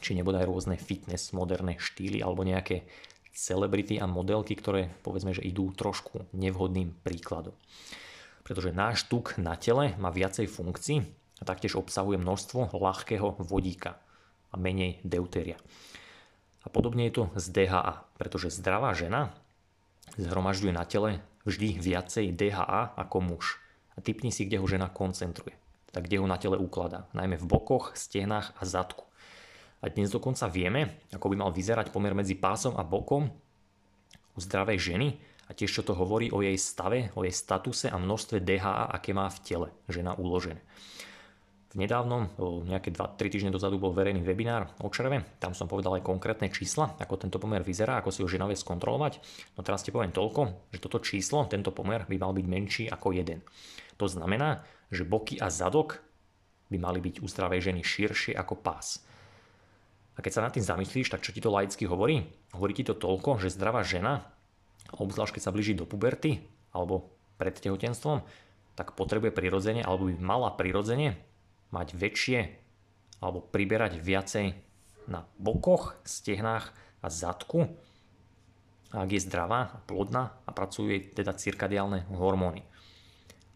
[0.00, 2.88] či nebodaj rôzne fitness, moderné štýly alebo nejaké
[3.30, 7.54] celebrity a modelky, ktoré povedzme, že idú trošku nevhodným príkladom.
[8.42, 11.04] Pretože náš tuk na tele má viacej funkcií
[11.38, 14.00] a taktiež obsahuje množstvo ľahkého vodíka
[14.50, 15.56] a menej deutéria.
[16.60, 19.32] A podobne je to z DHA, pretože zdravá žena
[20.20, 23.56] zhromažďuje na tele vždy viacej DHA ako muž.
[23.96, 25.56] A typni si, kde ho žena koncentruje.
[25.90, 27.08] Tak kde ho na tele ukladá.
[27.16, 29.08] Najmä v bokoch, stenách a zadku.
[29.80, 33.32] A dnes dokonca vieme, ako by mal vyzerať pomer medzi pásom a bokom
[34.36, 35.08] u zdravej ženy
[35.48, 39.16] a tiež čo to hovorí o jej stave, o jej statuse a množstve DHA, aké
[39.16, 40.60] má v tele žena uložené.
[41.70, 42.34] V nedávnom,
[42.66, 46.98] nejaké 2-3 týždne dozadu bol verejný webinár o červe, tam som povedal aj konkrétne čísla,
[46.98, 49.22] ako tento pomer vyzerá, ako si ho žena vie skontrolovať.
[49.54, 53.14] No teraz ti poviem toľko, že toto číslo, tento pomer by mal byť menší ako
[53.14, 53.46] jeden.
[54.02, 56.02] To znamená, že boky a zadok
[56.74, 59.06] by mali byť u zdravej ženy širšie ako pás.
[60.18, 62.26] A keď sa nad tým zamyslíš, tak čo ti to laicky hovorí?
[62.50, 64.26] Hovorí ti to toľko, že zdravá žena,
[64.90, 66.42] obzvlášť keď sa blíži do puberty
[66.74, 68.26] alebo pred tehotenstvom,
[68.74, 71.29] tak potrebuje prirodzene alebo by mala prirodzene
[71.70, 72.40] mať väčšie
[73.20, 74.46] alebo priberať viacej
[75.10, 76.70] na bokoch, stehnách
[77.02, 77.68] a zadku,
[78.90, 82.66] ak je zdravá a plodná a pracujú jej teda cirkadiálne hormóny.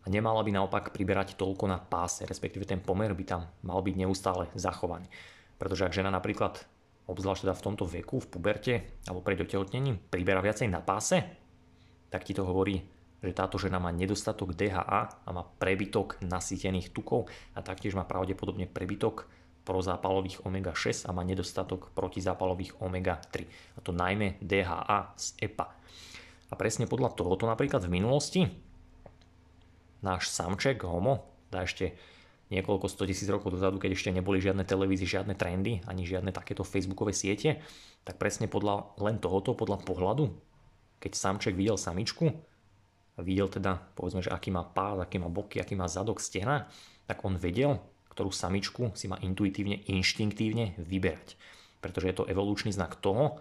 [0.04, 3.94] A nemala by naopak priberať toľko na páse, respektíve ten pomer by tam mal byť
[3.96, 5.08] neustále zachovaný.
[5.56, 6.60] Pretože ak žena napríklad,
[7.08, 8.74] obzvlášť teda v tomto veku, v puberte
[9.08, 11.24] alebo pred otehotnením, priberá viacej na páse,
[12.12, 12.84] tak ti to hovorí,
[13.24, 18.68] že táto žena má nedostatok DHA a má prebytok nasýtených tukov a taktiež má pravdepodobne
[18.68, 19.24] prebytok
[19.64, 23.48] prozápalových omega-6 a má nedostatok protizápalových omega-3.
[23.48, 25.72] A to najmä DHA z EPA.
[26.52, 28.40] A presne podľa tohoto napríklad v minulosti
[30.04, 31.96] náš samček homo, dá ešte
[32.52, 36.60] niekoľko 100 tisíc rokov dozadu, keď ešte neboli žiadne televízie, žiadne trendy, ani žiadne takéto
[36.60, 37.64] facebookové siete,
[38.04, 40.28] tak presne podľa len tohoto, podľa pohľadu,
[41.00, 42.36] keď samček videl samičku,
[43.22, 46.66] videl teda, povedzme, že aký má pás, aký má boky, aký má zadok, stehna,
[47.06, 47.78] tak on vedel,
[48.10, 51.38] ktorú samičku si má intuitívne, inštinktívne vyberať.
[51.78, 53.38] Pretože je to evolučný znak toho,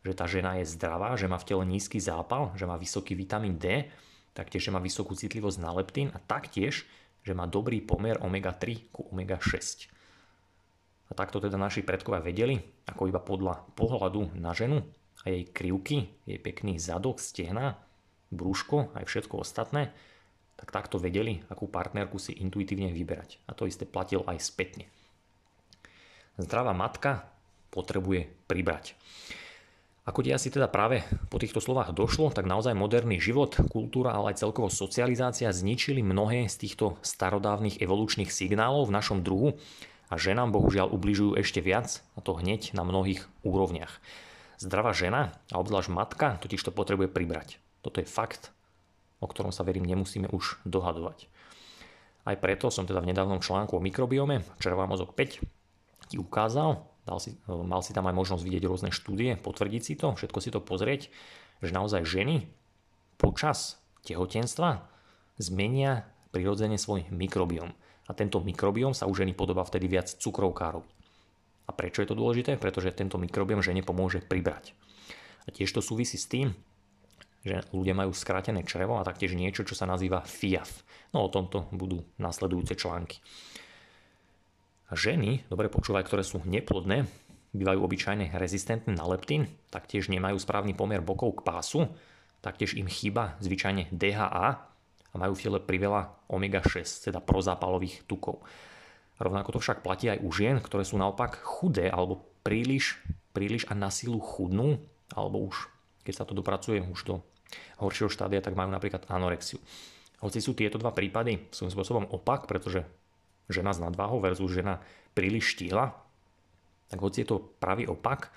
[0.00, 3.60] že tá žena je zdravá, že má v tele nízky zápal, že má vysoký vitamín
[3.60, 3.92] D,
[4.32, 6.88] taktiež, že má vysokú citlivosť na leptín a taktiež,
[7.20, 9.92] že má dobrý pomer omega-3 ku omega-6.
[11.10, 12.56] A takto teda naši predkovia vedeli,
[12.86, 14.80] ako iba podľa pohľadu na ženu
[15.20, 17.76] a jej krivky, jej pekný zadok, stehna,
[18.30, 19.90] brúško, aj všetko ostatné,
[20.58, 23.40] tak takto vedeli, akú partnerku si intuitívne vyberať.
[23.48, 24.86] A to isté platil aj spätne.
[26.36, 27.28] Zdravá matka
[27.72, 28.96] potrebuje pribrať.
[30.08, 34.32] Ako ti asi teda práve po týchto slovách došlo, tak naozaj moderný život, kultúra, ale
[34.32, 39.60] aj celkovo socializácia zničili mnohé z týchto starodávnych evolučných signálov v našom druhu
[40.10, 44.02] a ženám bohužiaľ ubližujú ešte viac, a to hneď na mnohých úrovniach.
[44.58, 47.62] Zdravá žena, a obzvlášť matka, totiž to potrebuje pribrať.
[47.80, 48.52] Toto je fakt,
[49.20, 51.28] o ktorom sa verím nemusíme už dohadovať.
[52.28, 55.40] Aj preto som teda v nedávnom článku o mikrobiome Červá mozog 5
[56.10, 60.12] ti ukázal, Dal si, mal si tam aj možnosť vidieť rôzne štúdie, potvrdiť si to,
[60.14, 61.08] všetko si to pozrieť,
[61.64, 62.46] že naozaj ženy
[63.16, 64.84] počas tehotenstva
[65.40, 67.72] zmenia prirodzene svoj mikrobiom.
[68.06, 70.86] A tento mikrobiom sa u ženy podobá vtedy viac cukrovkárovi.
[71.66, 72.58] A prečo je to dôležité?
[72.58, 74.74] Pretože tento mikrobiom žene pomôže pribrať.
[75.46, 76.54] A tiež to súvisí s tým,
[77.40, 80.84] že ľudia majú skrátené črevo a taktiež niečo, čo sa nazýva FIAF.
[81.16, 83.18] No o tomto budú nasledujúce články.
[84.90, 87.06] Ženy, dobre počúvaj, ktoré sú neplodné,
[87.54, 91.80] bývajú obyčajne rezistentné na leptín, taktiež nemajú správny pomer bokov k pásu,
[92.42, 94.48] taktiež im chýba zvyčajne DHA
[95.10, 98.42] a majú v tele priveľa omega-6, teda prozápalových tukov.
[99.20, 102.98] Rovnako to však platí aj u žien, ktoré sú naopak chudé alebo príliš,
[103.36, 104.80] príliš a na silu chudnú,
[105.12, 105.68] alebo už
[106.02, 107.14] keď sa to dopracuje už do
[107.78, 109.58] horšieho štádia, tak majú napríklad anorexiu.
[110.20, 112.84] Hoci sú tieto dva prípady svojím spôsobom opak, pretože
[113.48, 114.84] žena s nadváhou versus žena
[115.16, 115.96] príliš štíhla,
[116.90, 118.34] tak hoci je to pravý opak,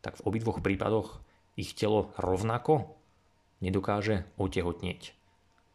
[0.00, 1.18] tak v obidvoch prípadoch
[1.58, 2.94] ich telo rovnako
[3.58, 5.12] nedokáže otehotnieť.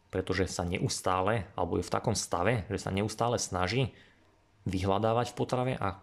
[0.08, 3.92] Pretože sa neustále, alebo je v takom stave, že sa neustále snaží
[4.68, 6.00] vyhľadávať v potrave a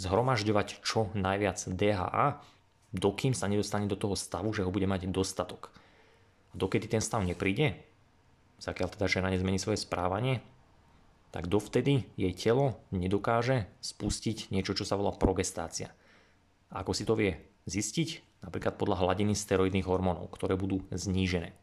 [0.00, 2.40] zhromažďovať čo najviac DHA,
[2.92, 5.72] dokým sa nedostane do toho stavu, že ho bude mať dostatok.
[6.52, 7.80] A dokedy ten stav nepríde,
[8.60, 10.44] zakiaľ teda žena nezmení svoje správanie,
[11.32, 15.88] tak dovtedy jej telo nedokáže spustiť niečo, čo sa volá progestácia.
[16.68, 18.40] A ako si to vie zistiť?
[18.44, 21.56] Napríklad podľa hladiny steroidných hormónov, ktoré budú znížené.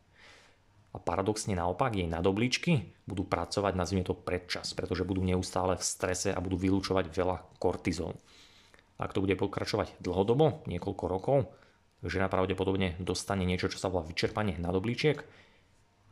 [0.89, 6.33] A paradoxne naopak jej nadobličky budú pracovať, nazvime to predčas, pretože budú neustále v strese
[6.33, 8.17] a budú vylúčovať veľa kortizónu.
[8.97, 11.37] Ak to bude pokračovať dlhodobo, niekoľko rokov,
[12.07, 15.19] žena pravdepodobne dostane niečo, čo sa volá vyčerpanie nadobličiek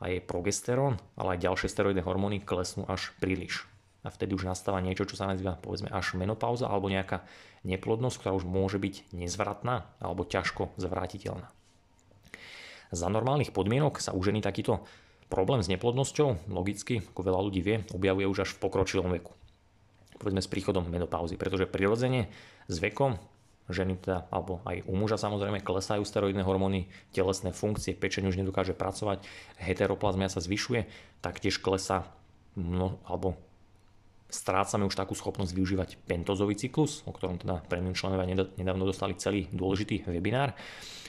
[0.04, 3.66] a jej progesterón, ale aj ďalšie steroidné hormóny klesnú až príliš.
[4.06, 7.24] A vtedy už nastáva niečo, čo sa nazýva povedzme až menopauza alebo nejaká
[7.66, 11.50] neplodnosť, ktorá už môže byť nezvratná alebo ťažko zvrátiteľná.
[12.88, 14.88] Za normálnych podmienok sa u ženy takýto
[15.28, 19.36] problém s neplodnosťou, logicky, ako veľa ľudí vie, objavuje už až v pokročilom veku.
[20.18, 22.32] Povedzme s príchodom menopauzy, pretože prirodzene
[22.72, 23.20] s vekom
[23.74, 28.72] ženy teda, alebo aj u muža samozrejme klesajú steroidné hormóny, telesné funkcie, pečeň už nedokáže
[28.72, 29.28] pracovať,
[29.60, 30.88] heteroplazmia sa zvyšuje,
[31.20, 32.08] taktiež klesa
[32.56, 33.36] no, alebo
[34.28, 38.28] strácame už takú schopnosť využívať pentozový cyklus, o ktorom teda premium členovia
[38.60, 40.52] nedávno dostali celý dôležitý webinár.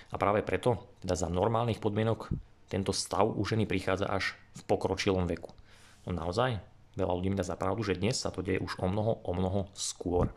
[0.09, 2.31] A práve preto, teda za normálnych podmienok,
[2.71, 5.51] tento stav u ženy prichádza až v pokročilom veku.
[6.07, 6.63] No naozaj,
[6.97, 9.33] veľa ľudí mi dá za pravdu, že dnes sa to deje už o mnoho, o
[9.35, 10.31] mnoho skôr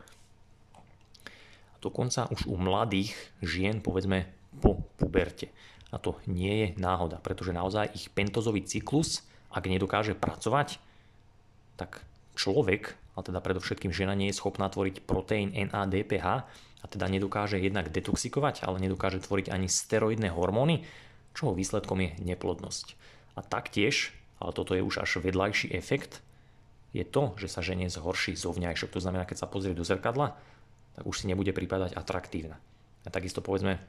[1.82, 4.30] dokonca už u mladých žien, povedzme
[4.62, 5.50] po puberte.
[5.92, 10.80] A to nie je náhoda, pretože naozaj ich pentozový cyklus, ak nedokáže pracovať,
[11.76, 12.00] tak
[12.38, 16.26] človek, a teda predovšetkým žena nie je schopná tvoriť proteín NADPH
[16.82, 20.88] a teda nedokáže jednak detoxikovať, ale nedokáže tvoriť ani steroidné hormóny,
[21.36, 22.96] čoho výsledkom je neplodnosť.
[23.36, 26.24] A taktiež, ale toto je už až vedľajší efekt,
[26.92, 28.92] je to, že sa žene zhorší zovňajšok.
[28.92, 30.36] To znamená, keď sa pozrie do zrkadla,
[30.96, 32.60] tak už si nebude pripadať atraktívna.
[33.02, 33.82] A takisto povedzme,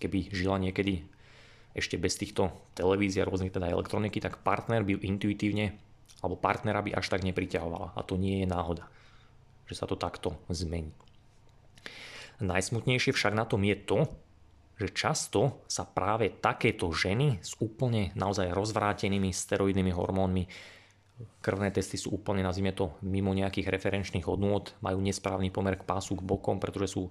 [0.00, 1.06] keby žila niekedy
[1.76, 5.76] ešte bez týchto televízií a rôznych teda elektroniky, tak partner by ju intuitívne
[6.24, 7.92] alebo partnera by až tak nepriťahovala.
[7.92, 8.88] A to nie je náhoda,
[9.68, 10.90] že sa to takto zmení.
[12.40, 14.08] Najsmutnejšie však na tom je to,
[14.76, 20.44] že často sa práve takéto ženy s úplne naozaj rozvrátenými steroidnými hormónmi
[21.40, 26.12] krvné testy sú úplne, nazvime to, mimo nejakých referenčných hodnôt, majú nesprávny pomer k pásu,
[26.12, 27.08] k bokom, pretože sú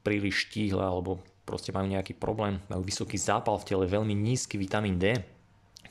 [0.00, 4.96] príliš štíhle alebo proste majú nejaký problém, majú vysoký zápal v tele, veľmi nízky vitamín
[4.96, 5.20] D,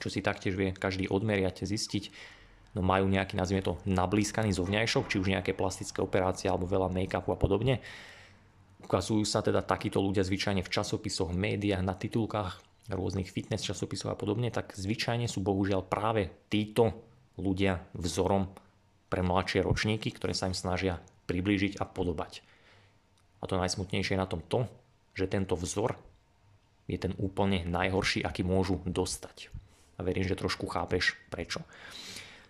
[0.01, 2.11] čo si taktiež vie každý odmeriať, zistiť,
[2.75, 7.31] no majú nejaký, nazvime to, nablískaný zovňajšok, či už nejaké plastické operácie alebo veľa make-upu
[7.31, 7.79] a podobne.
[8.83, 12.59] Ukazujú sa teda takíto ľudia zvyčajne v časopisoch, médiách, na titulkách
[12.91, 18.51] rôznych fitness časopisov a podobne, tak zvyčajne sú bohužiaľ práve títo ľudia vzorom
[19.11, 22.41] pre mladšie ročníky, ktoré sa im snažia priblížiť a podobať.
[23.41, 24.65] A to najsmutnejšie je na tom to,
[25.15, 25.95] že tento vzor
[26.85, 29.49] je ten úplne najhorší, aký môžu dostať.
[29.97, 31.63] A verím, že trošku chápeš prečo.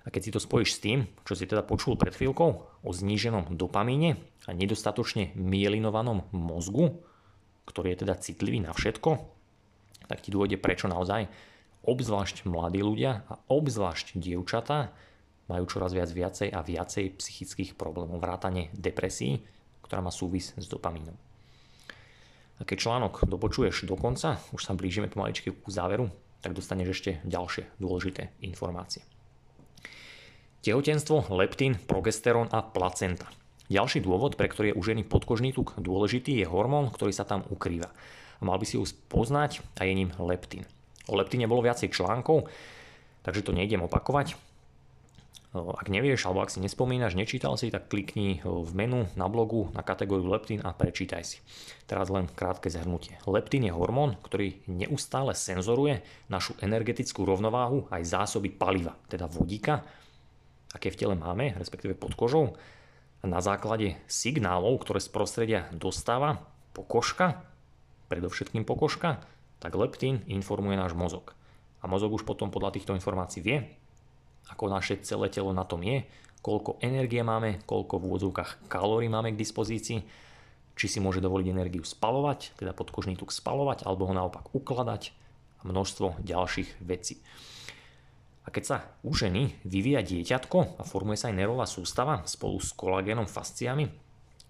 [0.05, 2.49] A keď si to spojíš s tým, čo si teda počul pred chvíľkou
[2.85, 7.01] o zníženom dopamíne a nedostatočne mielinovanom mozgu,
[7.65, 9.17] ktorý je teda citlivý na všetko,
[10.05, 11.25] tak ti dôjde prečo naozaj
[11.86, 14.91] obzvlášť mladí ľudia a obzvlášť dievčatá
[15.45, 19.45] majú čoraz viac viacej a viacej psychických problémov, vrátane depresí,
[19.86, 21.13] ktorá má súvis s dopamínom.
[22.57, 26.09] A keď článok dopočuješ do konca, už sa blížime pomaličky ku záveru,
[26.41, 29.05] tak dostaneš ešte ďalšie dôležité informácie.
[30.65, 33.29] Tehotenstvo, leptín, progesterón a placenta.
[33.69, 37.45] Ďalší dôvod, pre ktorý je u ženy podkožný tuk dôležitý, je hormón, ktorý sa tam
[37.49, 37.93] ukrýva.
[38.38, 40.65] A mal by si ho poznať a je ním leptín.
[41.06, 42.49] O leptíne bolo viacej článkov,
[43.22, 44.38] takže to nejdem opakovať.
[45.56, 49.88] Ak nevieš, alebo ak si nespomínaš, nečítal si, tak klikni v menu na blogu na
[49.88, 51.39] kategóriu leptín a prečítaj si.
[51.88, 53.16] Teraz len krátke zhrnutie.
[53.24, 59.88] Leptín je hormón, ktorý neustále senzoruje našu energetickú rovnováhu aj zásoby paliva, teda vodíka,
[60.76, 62.60] aké v tele máme, respektíve pod kožou.
[63.24, 66.43] A na základe signálov, ktoré z prostredia dostáva
[66.76, 67.47] pokožka,
[68.12, 69.24] predovšetkým pokožka,
[69.60, 71.36] tak leptín informuje náš mozog.
[71.82, 73.58] A mozog už potom podľa týchto informácií vie,
[74.49, 76.06] ako naše celé telo na tom je,
[76.45, 79.99] koľko energie máme, koľko v úvodzovkách kalórií máme k dispozícii,
[80.76, 85.16] či si môže dovoliť energiu spalovať, teda podkožný tuk spalovať, alebo ho naopak ukladať
[85.62, 87.24] a množstvo ďalších vecí.
[88.45, 92.78] A keď sa u ženy vyvíja dieťatko a formuje sa aj nervová sústava spolu s
[92.78, 93.89] kolagénom fasciami,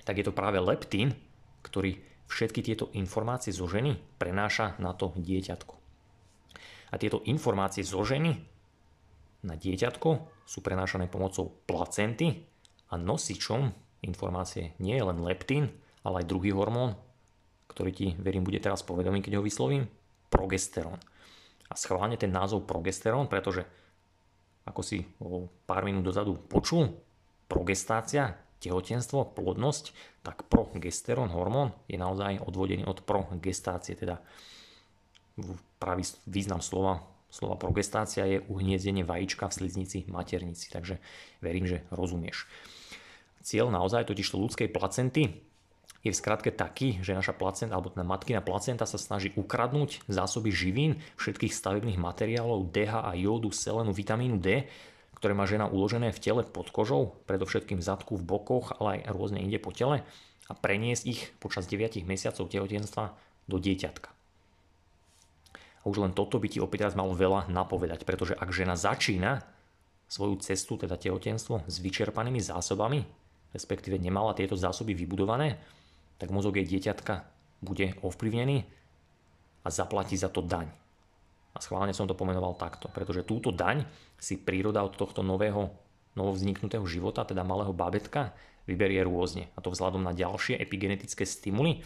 [0.03, 1.15] tak je to práve leptín,
[1.63, 1.95] ktorý
[2.35, 5.73] všetky tieto informácie zo ženy prenáša na to dieťatko.
[6.91, 8.35] A tieto informácie zo ženy
[9.47, 10.09] na dieťatko
[10.43, 12.43] sú prenášané pomocou placenty
[12.91, 13.71] a nosičom
[14.03, 15.71] informácie nie je len leptín,
[16.03, 16.99] ale aj druhý hormón,
[17.71, 19.87] ktorý ti, verím, bude teraz povedomý, keď ho vyslovím,
[20.27, 20.99] progesterón.
[21.65, 23.65] A schválne ten názov progesterón, pretože
[24.69, 26.93] ako si o pár minút dozadu počul,
[27.49, 29.93] progestácia, tehotenstvo, plodnosť,
[30.25, 34.19] tak progesterón hormón je naozaj odvodený od progestácie, teda
[35.77, 41.03] pravý význam slova slova progestácia je uhniezdenie vajíčka v sliznici maternici, takže
[41.43, 42.47] verím, že rozumieš.
[43.43, 45.43] Cieľ naozaj totižto ľudskej placenty
[46.05, 50.53] je v skratke taký, že naša placenta alebo teda matkina placenta sa snaží ukradnúť zásoby
[50.53, 54.69] živín, všetkých stavebných materiálov, DH a jódu, selenu, vitamínu D,
[55.15, 59.15] ktoré má žena uložené v tele pod kožou, predovšetkým v zadku, v bokoch, ale aj
[59.15, 60.03] rôzne inde po tele
[60.45, 63.15] a preniesť ich počas 9 mesiacov tehotenstva
[63.49, 64.09] do dieťatka.
[65.81, 69.45] A už len toto by ti opäť raz malo veľa napovedať, pretože ak žena začína
[70.05, 73.05] svoju cestu, teda tehotenstvo, s vyčerpanými zásobami,
[73.53, 75.57] respektíve nemala tieto zásoby vybudované,
[76.21, 77.25] tak mozog jej dieťatka
[77.65, 78.65] bude ovplyvnený
[79.65, 80.84] a zaplatí za to daň.
[81.55, 83.87] A schválne som to pomenoval takto, pretože túto daň
[84.19, 85.71] si príroda od tohto nového,
[86.19, 88.35] novovzniknutého života, teda malého babetka,
[88.67, 89.47] vyberie rôzne.
[89.55, 91.85] A to vzhľadom na ďalšie epigenetické stimuly,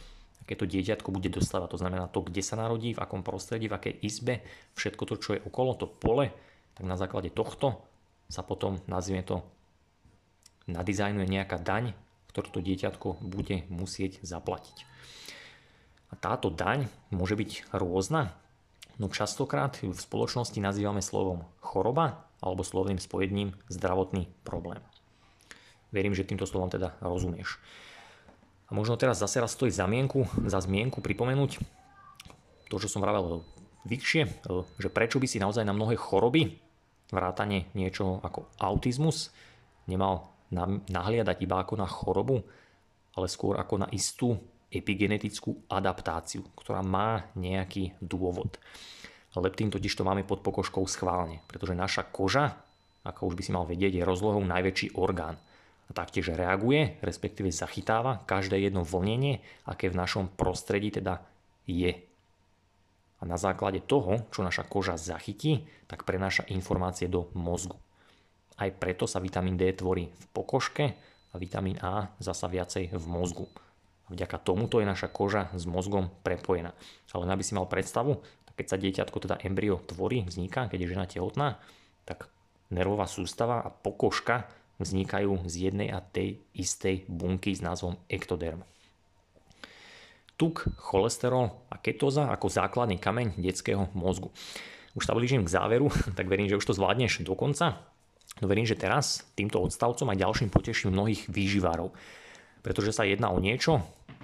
[0.49, 1.77] keď to dieťatko bude dostávať.
[1.77, 4.41] To znamená to, kde sa narodí, v akom prostredí, v akej izbe,
[4.73, 6.33] všetko to, čo je okolo, to pole,
[6.73, 7.85] tak na základe tohto
[8.25, 9.45] sa potom, nazvime to,
[10.65, 11.93] nadizajnuje nejaká daň,
[12.33, 14.85] ktorú to dieťatko bude musieť zaplatiť.
[16.09, 18.33] A táto daň môže byť rôzna,
[18.99, 24.83] no častokrát ju v spoločnosti nazývame slovom choroba alebo slovným spojením zdravotný problém.
[25.89, 27.57] Verím, že týmto slovom teda rozumieš.
[28.69, 29.89] A možno teraz zase raz stojí za
[30.45, 31.51] za zmienku pripomenúť
[32.69, 33.41] to, čo som vravel
[33.89, 34.45] vyššie,
[34.77, 36.61] že prečo by si naozaj na mnohé choroby,
[37.09, 39.33] vrátane niečo ako autizmus,
[39.89, 40.29] nemal
[40.85, 42.45] nahliadať iba ako na chorobu,
[43.17, 44.37] ale skôr ako na istú
[44.69, 48.61] epigenetickú adaptáciu, ktorá má nejaký dôvod.
[49.37, 52.59] Leptín totiž to máme pod pokožkou schválne, pretože naša koža,
[53.05, 55.37] ako už by si mal vedieť, je rozlohou najväčší orgán
[55.89, 61.21] a taktiež reaguje, respektíve zachytáva každé jedno vlnenie, aké v našom prostredí teda
[61.65, 61.93] je.
[63.19, 67.75] A na základe toho, čo naša koža zachytí, tak prenáša informácie do mozgu.
[68.59, 70.99] Aj preto sa vitamín D tvorí v pokožke
[71.31, 73.47] a vitamín A zasa viacej v mozgu.
[74.09, 76.73] A vďaka tomuto je naša koža s mozgom prepojená.
[77.13, 78.19] Ale aby si mal predstavu,
[78.59, 81.63] keď sa dieťatko, teda embryo tvorí, vzniká, keď je žena tehotná,
[82.03, 82.27] tak
[82.67, 84.51] nervová sústava a pokožka
[84.83, 88.67] vznikajú z jednej a tej istej bunky s názvom ektoderm.
[90.35, 94.31] Tuk, cholesterol a ketóza ako základný kameň detského mozgu.
[94.95, 95.87] Už sa blížim k záveru,
[96.19, 97.79] tak verím, že už to zvládneš do konca.
[98.39, 101.91] No verím, že teraz týmto odstavcom aj ďalším poteším mnohých výživárov.
[102.59, 103.83] Pretože sa jedná o niečo,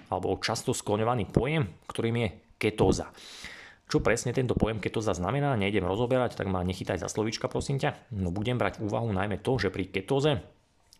[0.09, 2.27] alebo často skloňovaný pojem, ktorým je
[2.59, 3.11] ketóza.
[3.85, 8.09] Čo presne tento pojem ketóza znamená, nejdem rozoberať, tak ma nechytaj za slovíčka, prosím ťa.
[8.17, 10.41] No budem brať úvahu najmä to, že pri ketóze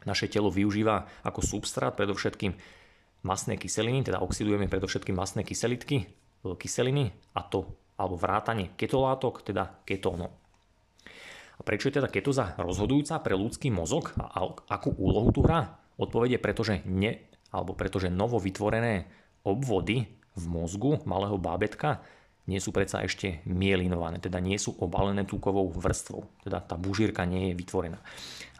[0.05, 2.53] naše telo využíva ako substrát predovšetkým
[3.25, 9.81] masné kyseliny, teda oxidujeme predovšetkým masné kyselitky, e, kyseliny a to alebo vrátanie ketolátok, teda
[9.87, 10.35] ketónov.
[11.55, 15.79] A prečo je teda ketóza rozhodujúca pre ľudský mozog a akú úlohu tu hrá?
[15.95, 19.07] Odpovede pretože ne, alebo pretože novo vytvorené
[19.47, 20.03] obvody
[20.35, 22.03] v mozgu malého bábetka
[22.45, 27.49] nie sú predsa ešte mielinované, teda nie sú obalené tukovou vrstvou, teda tá bužírka nie
[27.49, 27.97] je vytvorená.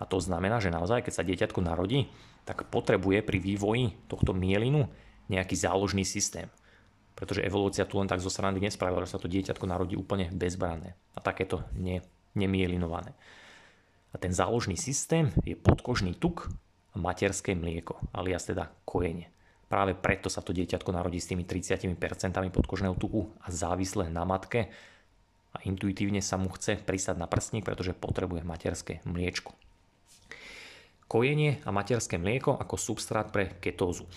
[0.02, 2.10] A to znamená, že naozaj, keď sa dieťatko narodí,
[2.50, 4.90] tak potrebuje pri vývoji tohto mielinu
[5.30, 6.50] nejaký záložný systém.
[7.14, 10.98] Pretože evolúcia tu len tak zo strany nespravila, že sa to dieťatko narodí úplne bezbranné
[11.14, 12.02] a takéto ne,
[12.34, 13.14] nemielinované.
[14.14, 16.50] A ten záložný systém je podkožný tuk
[16.96, 19.30] materské mlieko, alias teda kojenie.
[19.66, 21.98] Práve preto sa to dieťatko narodí s tými 30%
[22.54, 24.70] podkožného tuku a závisle na matke
[25.56, 29.56] a intuitívne sa mu chce prisať na prstník, pretože potrebuje materské mliečko.
[31.06, 34.10] Kojenie a materské mlieko ako substrát pre ketózu.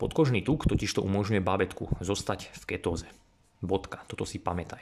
[0.00, 3.08] Podkožný tuk totiž to umožňuje bábetku zostať v ketóze.
[3.60, 4.80] Bodka, toto si pamätaj.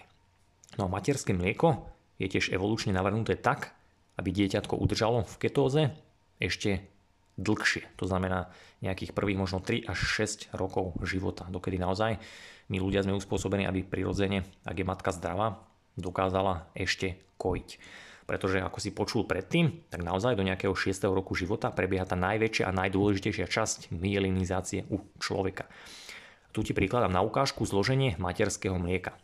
[0.78, 1.90] No a materské mlieko
[2.22, 3.74] je tiež evolučne navrhnuté tak,
[4.18, 5.82] aby dieťatko udržalo v ketóze
[6.38, 6.86] ešte
[7.38, 7.86] dlhšie.
[7.96, 8.50] To znamená
[8.82, 12.18] nejakých prvých možno 3 až 6 rokov života, dokedy naozaj
[12.68, 15.62] my ľudia sme uspôsobení, aby prirodzene, ak je matka zdravá,
[15.96, 17.80] dokázala ešte kojiť.
[18.28, 21.00] Pretože ako si počul predtým, tak naozaj do nejakého 6.
[21.08, 25.64] roku života prebieha tá najväčšia a najdôležitejšia časť myelinizácie u človeka.
[26.52, 29.16] Tu ti prikladám na ukážku zloženie materského mlieka.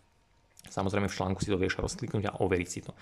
[0.72, 2.96] Samozrejme v článku si to vieš rozkliknúť a overiť si to.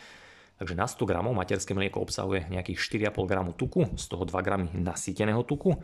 [0.62, 4.48] Takže na 100 gramov materské mlieko obsahuje nejakých 4,5 g tuku, z toho 2 g
[4.78, 5.74] nasýteného tuku,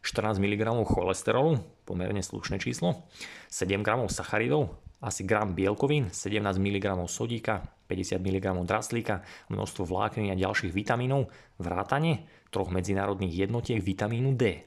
[0.00, 3.04] 14 mg cholesterolu, pomerne slušné číslo,
[3.52, 4.72] 7 g sacharidov,
[5.04, 7.60] asi gram bielkovín, 17 mg sodíka,
[7.92, 9.20] 50 mg draslíka,
[9.52, 11.28] množstvo vláknin a ďalších vitamínov,
[11.60, 14.64] vrátane troch medzinárodných jednotiek vitamínu D.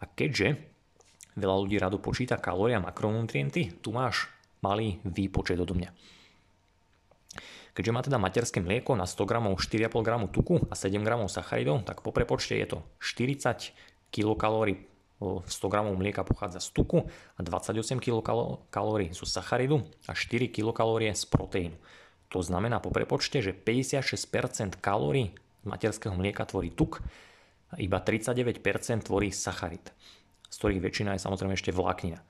[0.00, 0.56] A keďže
[1.36, 4.32] veľa ľudí rado počíta kalórie a makronutrienty, tu máš
[4.64, 5.92] malý výpočet odo mňa.
[7.72, 11.88] Keďže má teda materské mlieko na 100 g 4,5 g tuku a 7 g sacharidov,
[11.88, 13.72] tak po prepočte je to 40
[14.12, 14.92] kilokalórií
[15.22, 17.08] 100 g mlieka pochádza z tuku
[17.38, 21.76] a 28 kilokalórií zo sacharidu a 4 kilokalórie z proteínu.
[22.32, 27.04] To znamená po prepočte, že 56% kalórií materského mlieka tvorí tuk
[27.72, 28.60] a iba 39%
[29.06, 29.84] tvorí sacharid,
[30.48, 32.20] z ktorých väčšina je samozrejme ešte vláknina.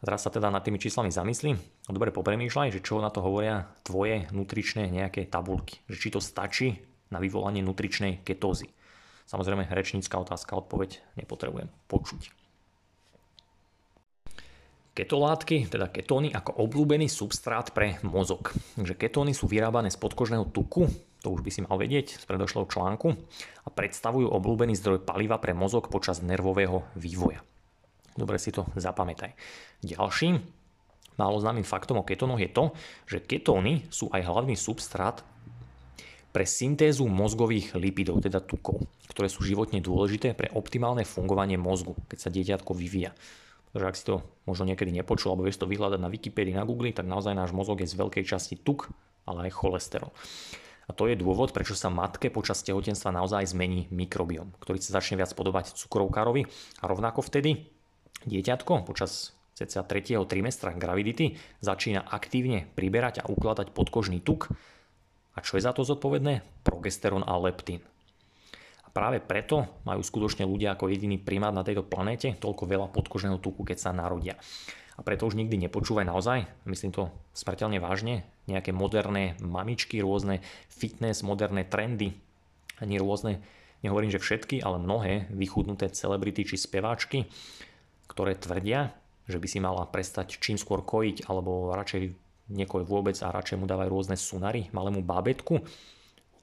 [0.00, 1.50] Teraz sa teda nad tými číslami zamyslí
[1.86, 5.84] a dobre popremýšľaj, že čo na to hovoria tvoje nutričné nejaké tabulky.
[5.92, 6.68] Že či to stačí
[7.12, 8.72] na vyvolanie nutričnej ketózy.
[9.28, 12.32] Samozrejme, rečnícka otázka, odpoveď nepotrebujem počuť.
[14.90, 18.50] Ketolátky, teda ketóny ako obľúbený substrát pre mozog.
[18.74, 20.90] Takže ketóny sú vyrábané z podkožného tuku,
[21.22, 23.14] to už by si mal vedieť z predošlého článku,
[23.64, 27.44] a predstavujú obľúbený zdroj paliva pre mozog počas nervového vývoja.
[28.18, 29.34] Dobre si to zapamätaj.
[29.86, 30.40] Ďalším
[31.20, 32.64] málo známym faktom o ketónoch je to,
[33.04, 35.20] že ketóny sú aj hlavný substrát
[36.30, 42.18] pre syntézu mozgových lipidov, teda tukov, ktoré sú životne dôležité pre optimálne fungovanie mozgu, keď
[42.18, 43.12] sa dieťatko vyvíja.
[43.70, 46.90] Takže ak si to možno niekedy nepočul, alebo vieš to vyhľadať na Wikipedii, na Google,
[46.94, 48.90] tak naozaj náš mozog je z veľkej časti tuk,
[49.26, 50.10] ale aj cholesterol.
[50.90, 55.22] A to je dôvod, prečo sa matke počas tehotenstva naozaj zmení mikrobiom, ktorý sa začne
[55.22, 56.50] viac podobať cukrovkárovi
[56.82, 57.62] a rovnako vtedy
[58.28, 60.20] Dieťatko počas cca 3.
[60.28, 64.52] trimestra gravidity začína aktívne priberať a ukladať podkožný tuk.
[65.32, 66.44] A čo je za to zodpovedné?
[66.60, 67.80] Progesterón a leptín.
[68.84, 73.40] A práve preto majú skutočne ľudia ako jediný primát na tejto planéte toľko veľa podkožného
[73.40, 74.36] tuku, keď sa narodia.
[74.96, 81.24] A preto už nikdy nepočúvaj naozaj, myslím to smrteľne vážne, nejaké moderné mamičky, rôzne fitness,
[81.24, 82.20] moderné trendy,
[82.84, 83.40] ani rôzne,
[83.80, 87.32] nehovorím, že všetky, ale mnohé vychudnuté celebrity či speváčky,
[88.10, 88.90] ktoré tvrdia,
[89.30, 92.10] že by si mala prestať čím skôr kojiť, alebo radšej
[92.50, 95.62] niekoj vôbec a radšej mu dávajú rôzne sunary malému bábetku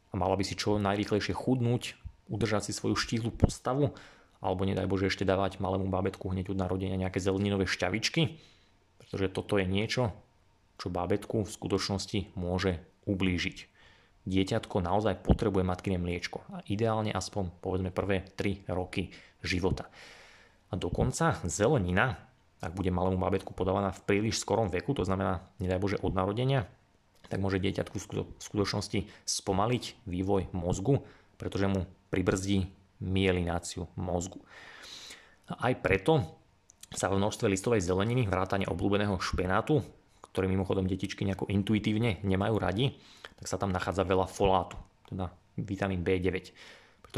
[0.09, 1.99] a mala by si čo najrýchlejšie chudnúť,
[2.32, 3.91] udržať si svoju štíhlu postavu,
[4.39, 8.39] alebo nedaj Bože ešte dávať malému bábetku hneď od narodenia nejaké zeleninové šťavičky,
[9.03, 10.15] pretože toto je niečo,
[10.80, 13.68] čo bábetku v skutočnosti môže ublížiť.
[14.28, 19.88] Dieťatko naozaj potrebuje matkyné mliečko a ideálne aspoň povedzme prvé 3 roky života.
[20.68, 22.20] A dokonca zelenina,
[22.59, 26.68] ak bude malému babetku podávaná v príliš skorom veku, to znamená, nedaj Bože, od narodenia,
[27.28, 28.05] tak môže dieťatku v
[28.39, 31.03] skutočnosti spomaliť vývoj mozgu,
[31.36, 32.72] pretože mu pribrzdí
[33.03, 34.41] mielináciu mozgu.
[35.47, 36.24] A aj preto
[36.91, 39.84] sa v množstve listovej zeleniny, vrátane obľúbeného špenátu,
[40.32, 42.95] ktorý mimochodom detičky nejako intuitívne nemajú radi,
[43.38, 46.51] tak sa tam nachádza veľa folátu, teda vitamín B9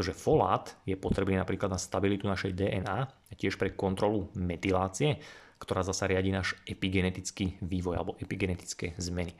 [0.00, 5.20] pretože folát je potrebný napríklad na stabilitu našej DNA a tiež pre kontrolu metylácie,
[5.60, 9.36] ktorá zasa riadi náš epigenetický vývoj alebo epigenetické zmeny.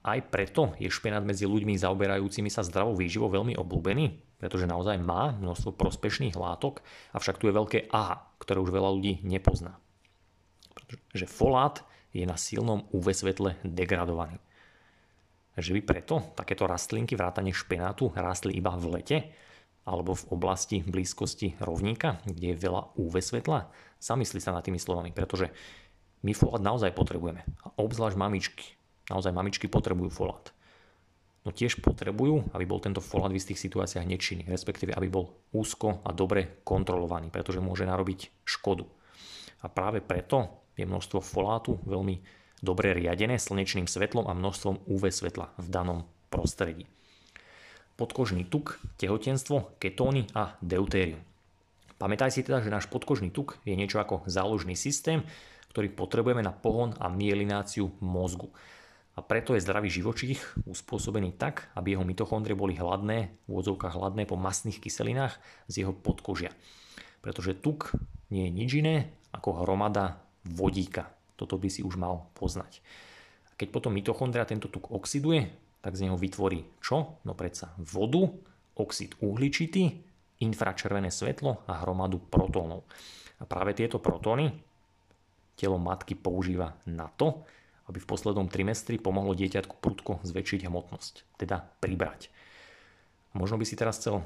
[0.00, 5.36] Aj preto je špenát medzi ľuďmi zaoberajúcimi sa zdravou výživou veľmi obľúbený, pretože naozaj má
[5.36, 6.80] množstvo prospešných látok,
[7.12, 9.76] avšak tu je veľké A, ktoré už veľa ľudí nepozná.
[10.80, 11.84] Pretože folát
[12.16, 14.40] je na silnom UV svetle degradovaný.
[15.60, 19.43] Že by preto takéto rastlinky vrátane špenátu rástli iba v lete,
[19.84, 23.68] alebo v oblasti blízkosti rovníka, kde je veľa UV svetla?
[24.00, 25.52] Zamysli sa nad tými slovami, pretože
[26.24, 27.44] my folát naozaj potrebujeme.
[27.64, 28.80] A obzvlášť mamičky.
[29.12, 30.48] Naozaj mamičky potrebujú folát.
[31.44, 36.00] no tiež potrebujú, aby bol tento folát v istých situáciách nečinný, respektíve aby bol úzko
[36.00, 38.88] a dobre kontrolovaný, pretože môže narobiť škodu.
[39.60, 42.24] A práve preto je množstvo folátu veľmi
[42.64, 46.88] dobre riadené slnečným svetlom a množstvom UV svetla v danom prostredí.
[47.94, 51.22] Podkožný tuk, tehotenstvo, ketóny a deutérium.
[51.94, 55.22] Pamätaj si teda, že náš podkožný tuk je niečo ako záložný systém,
[55.70, 58.50] ktorý potrebujeme na pohon a mielináciu mozgu.
[59.14, 64.26] A preto je zdravý živočích uspôsobený tak, aby jeho mitochondrie boli hladné, v úvodzovkách hladné
[64.26, 65.38] po masných kyselinách
[65.70, 66.50] z jeho podkožia.
[67.22, 67.94] Pretože tuk
[68.34, 71.14] nie je nič iné ako hromada vodíka.
[71.38, 72.82] Toto by si už mal poznať.
[73.50, 75.46] A keď potom mitochondria tento tuk oxiduje,
[75.84, 77.20] tak z neho vytvorí čo?
[77.28, 78.24] No predsa vodu,
[78.80, 80.00] oxid uhličitý,
[80.40, 82.88] infračervené svetlo a hromadu protónov.
[83.36, 84.48] A práve tieto protóny
[85.60, 87.44] telo matky používa na to,
[87.92, 92.32] aby v poslednom trimestri pomohlo dieťatku prudko zväčšiť hmotnosť, teda pribrať.
[93.36, 94.24] Možno by si teraz chcel,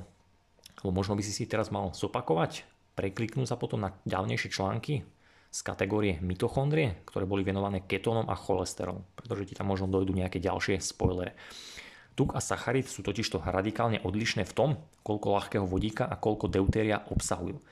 [0.87, 2.63] možno by si si teraz mal zopakovať,
[2.95, 5.03] prekliknúť sa potom na ďalnejšie články
[5.49, 10.39] z kategórie mitochondrie, ktoré boli venované ketónom a cholesterolom, pretože ti tam možno dojdú nejaké
[10.39, 11.33] ďalšie spoilery.
[12.19, 14.71] Tuk a sacharid sú totižto radikálne odlišné v tom,
[15.07, 17.63] koľko ľahkého vodíka a koľko deutéria obsahujú.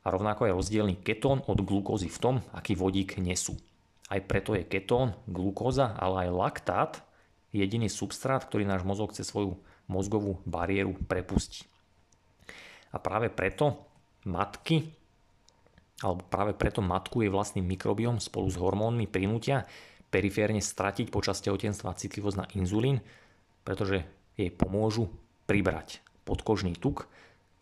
[0.00, 3.58] A rovnako je rozdielný ketón od glukózy v tom, aký vodík nesú.
[4.08, 6.92] Aj preto je ketón, glukóza, ale aj laktát
[7.50, 9.58] jediný substrát, ktorý náš mozog cez svoju
[9.90, 11.66] mozgovú bariéru prepustí.
[12.94, 13.90] A práve preto
[14.22, 14.86] matky,
[16.00, 19.68] alebo práve preto matku je vlastným mikrobiom spolu s hormónmi prinútia
[20.10, 22.98] periférne stratiť počas tehotenstva citlivosť na inzulín,
[23.62, 24.02] pretože
[24.34, 25.12] jej pomôžu
[25.46, 27.06] pribrať podkožný tuk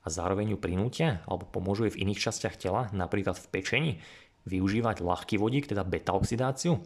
[0.05, 3.93] a zároveň ju prinútia alebo pomôžu jej v iných častiach tela, napríklad v pečení,
[4.49, 6.81] využívať ľahký vodík, teda beta-oxidáciu,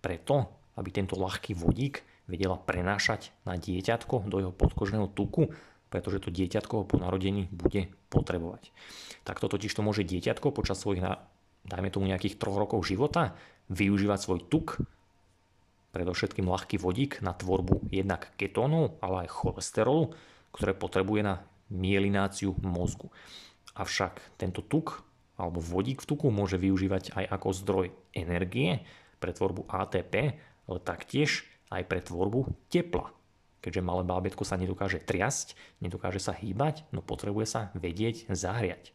[0.00, 0.48] preto,
[0.80, 5.52] aby tento ľahký vodík vedela prenášať na dieťatko do jeho podkožného tuku,
[5.92, 8.70] pretože to dieťatko po narodení bude potrebovať.
[9.26, 11.02] Takto totiž to môže dieťatko počas svojich,
[11.66, 13.34] dajme tomu nejakých troch rokov života,
[13.72, 14.78] využívať svoj tuk,
[15.94, 20.14] predovšetkým ľahký vodík na tvorbu jednak ketónov, ale aj cholesterolu,
[20.50, 21.34] ktoré potrebuje na
[21.70, 23.14] mielináciu mozgu.
[23.78, 28.86] Avšak tento tuk alebo vodík v tuku môže využívať aj ako zdroj energie
[29.18, 30.14] pre tvorbu ATP,
[30.70, 33.10] ale taktiež aj pre tvorbu tepla.
[33.64, 38.92] Keďže malé bábetko sa nedokáže triasť, nedokáže sa hýbať, no potrebuje sa vedieť zahriať.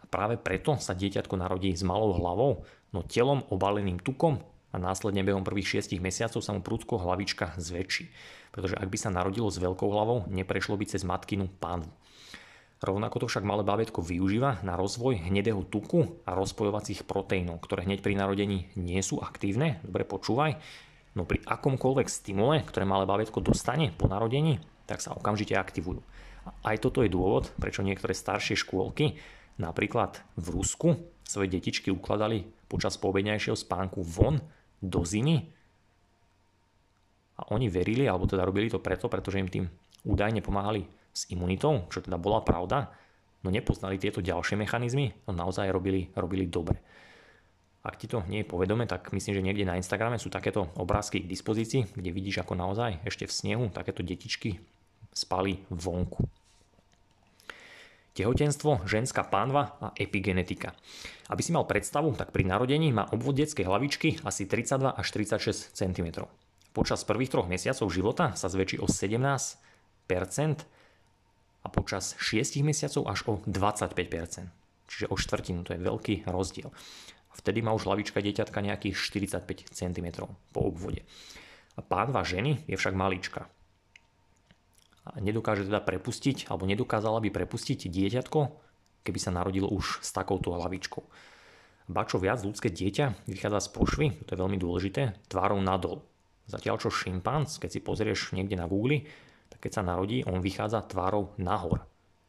[0.00, 5.24] A práve preto sa dieťatko narodí s malou hlavou, no telom obaleným tukom a následne
[5.24, 8.12] behom prvých 6 mesiacov sa mu prúdko hlavička zväčší.
[8.52, 11.88] Pretože ak by sa narodilo s veľkou hlavou, neprešlo by cez matkinu pánvu.
[12.84, 18.04] Rovnako to však malé bábätko využíva na rozvoj hnedého tuku a rozpojovacích proteínov, ktoré hneď
[18.04, 19.80] pri narodení nie sú aktívne.
[19.86, 20.60] Dobre počúvaj.
[21.12, 26.00] No pri akomkoľvek stimule, ktoré malé bábätko dostane po narodení, tak sa okamžite aktivujú.
[26.64, 29.20] Aj toto je dôvod, prečo niektoré staršie škôlky,
[29.60, 30.88] napríklad v Rusku,
[31.22, 34.40] svoje detičky ukladali počas poobedňajšieho spánku von
[34.82, 35.46] do zimy.
[37.38, 39.64] A oni verili, alebo teda robili to preto, pretože im tým
[40.08, 42.90] údajne pomáhali s imunitou, čo teda bola pravda,
[43.44, 46.80] no nepoznali tieto ďalšie mechanizmy, no naozaj robili, robili dobre.
[47.82, 51.18] Ak ti to nie je povedome, tak myslím, že niekde na Instagrame sú takéto obrázky
[51.18, 54.62] k dispozícii, kde vidíš ako naozaj ešte v snehu takéto detičky
[55.10, 56.22] spali vonku.
[58.12, 60.76] Tehotenstvo, ženská pánva a epigenetika.
[61.32, 65.06] Aby si mal predstavu, tak pri narodení má obvod detskej hlavičky asi 32 až
[65.40, 66.28] 36 cm.
[66.76, 69.58] Počas prvých troch mesiacov života sa zväčší o 17%
[71.62, 74.46] a počas 6 mesiacov až o 25%.
[74.92, 76.68] Čiže o štvrtinu, to je veľký rozdiel.
[77.32, 80.06] Vtedy má už hlavička dieťatka nejakých 45 cm
[80.52, 81.02] po obvode.
[81.76, 83.48] A pánva ženy je však malička.
[85.02, 88.40] A nedokáže teda prepustiť, alebo nedokázala by prepustiť dieťatko,
[89.02, 91.02] keby sa narodilo už s takouto hlavičkou.
[91.90, 96.06] Ba čo viac, ľudské dieťa vychádza z pošvy, to je veľmi dôležité, tvárou nadol.
[96.46, 99.02] Zatiaľ čo šimpanz, keď si pozrieš niekde na Google,
[99.50, 101.82] tak keď sa narodí, on vychádza tvárou nahor.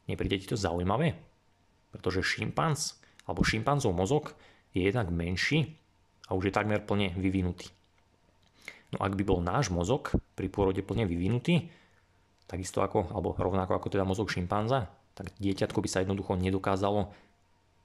[0.09, 1.13] Nepríde ti to zaujímavé?
[1.93, 2.97] Pretože šimpanz
[3.29, 4.33] alebo šimpanzov mozog
[4.73, 5.77] je jednak menší
[6.27, 7.69] a už je takmer plne vyvinutý.
[8.93, 11.69] No ak by bol náš mozog pri pôrode plne vyvinutý,
[12.45, 17.09] takisto ako, alebo rovnako ako teda mozog šimpanza, tak dieťatko by sa jednoducho nedokázalo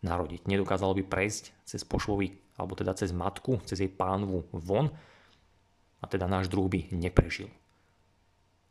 [0.05, 0.45] narodiť.
[0.49, 4.93] Nedokázalo by prejsť cez pošlový, alebo teda cez matku, cez jej pánvu von
[5.99, 7.49] a teda náš druh by neprežil.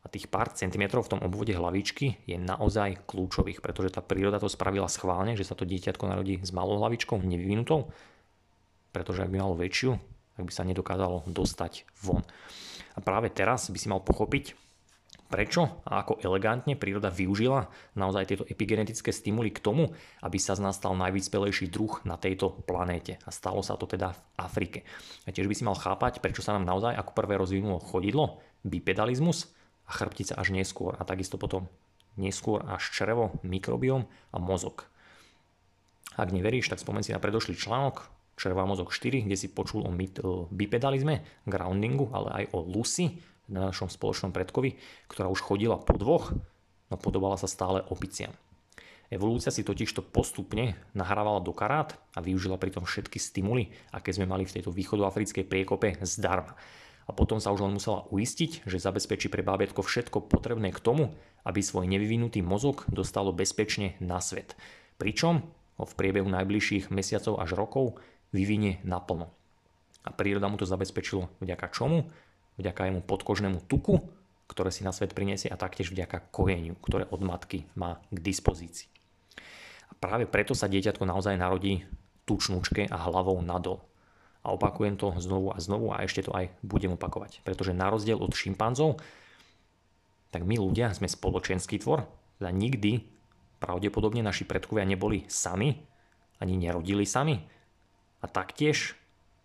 [0.08, 4.88] Tých pár centimetrov v tom obvode hlavičky je naozaj kľúčových, pretože tá príroda to spravila
[4.88, 7.92] schválne, že sa to dieťatko narodí s malou hlavičkou, nevyvinutou,
[8.92, 10.00] pretože ak by malo väčšiu,
[10.38, 12.24] tak by sa nedokázalo dostať von.
[12.96, 14.56] A práve teraz by si mal pochopiť,
[15.28, 19.92] prečo a ako elegantne príroda využila naozaj tieto epigenetické stimuly k tomu,
[20.24, 23.20] aby sa z nás stal najvyspelejší druh na tejto planéte.
[23.28, 24.78] A stalo sa to teda v Afrike.
[25.28, 29.52] A tiež by si mal chápať, prečo sa nám naozaj ako prvé rozvinulo chodidlo, bipedalizmus
[29.88, 30.94] a chrbtica až neskôr.
[31.00, 31.66] A takisto potom
[32.20, 34.84] neskôr až črevo, mikrobiom a mozog.
[36.18, 39.90] Ak neveríš, tak spomen si na predošlý článok červá mozog 4, kde si počul o
[40.50, 43.18] bipedalizme, groundingu, ale aj o Lucy,
[43.48, 44.76] na našom spoločnom predkovi,
[45.08, 46.36] ktorá už chodila po dvoch,
[46.92, 48.30] no podobala sa stále opiciam.
[49.08, 54.44] Evolúcia si totižto postupne nahrávala do karát a využila pritom všetky stimuly, aké sme mali
[54.44, 56.52] v tejto východoafrickej priekope zdarma.
[57.08, 61.16] A potom sa už len musela uistiť, že zabezpečí pre bábätko všetko potrebné k tomu,
[61.48, 64.54] aby svoj nevyvinutý mozog dostalo bezpečne na svet.
[65.00, 65.40] Pričom
[65.80, 67.96] ho v priebehu najbližších mesiacov až rokov
[68.36, 69.32] vyvinie naplno.
[70.04, 72.04] A príroda mu to zabezpečilo vďaka čomu?
[72.58, 74.02] vďaka jemu podkožnému tuku,
[74.50, 78.90] ktoré si na svet priniesie a taktiež vďaka kojeniu, ktoré od matky má k dispozícii.
[79.88, 81.86] A práve preto sa dieťatko naozaj narodí
[82.28, 83.80] tučnúčke a hlavou nadol.
[84.46, 87.42] A opakujem to znovu a znovu a ešte to aj budem opakovať.
[87.42, 89.02] Pretože na rozdiel od šimpanzov,
[90.30, 92.06] tak my ľudia sme spoločenský tvor.
[92.38, 93.02] Teda nikdy
[93.58, 95.74] pravdepodobne naši predkovia neboli sami,
[96.38, 97.42] ani nerodili sami.
[98.22, 98.98] A taktiež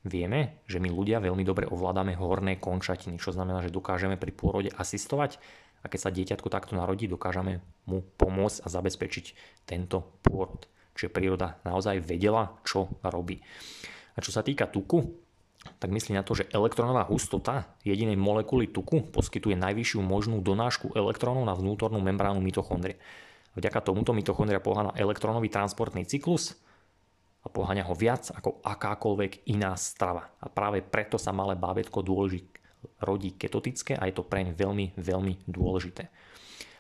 [0.03, 4.67] Vieme, že my ľudia veľmi dobre ovládame horné končatiny, čo znamená, že dokážeme pri pôrode
[4.75, 5.39] asistovať
[5.79, 9.25] a keď sa dieťatko takto narodí, dokážeme mu pomôcť a zabezpečiť
[9.63, 10.67] tento pôrod.
[10.99, 13.39] Čiže príroda naozaj vedela, čo robí.
[14.13, 15.01] A čo sa týka tuku,
[15.79, 21.47] tak myslí na to, že elektronová hustota jedinej molekuly tuku poskytuje najvyššiu možnú donášku elektrónov
[21.47, 22.99] na vnútornú membránu mitochondrie.
[23.55, 26.57] Vďaka tomuto mitochondria pohána elektronový transportný cyklus,
[27.43, 30.31] a poháňa ho viac ako akákoľvek iná strava.
[30.39, 32.47] A práve preto sa malé bábetko dôleží,
[33.03, 36.07] rodí ketotické a je to preň veľmi, veľmi dôležité.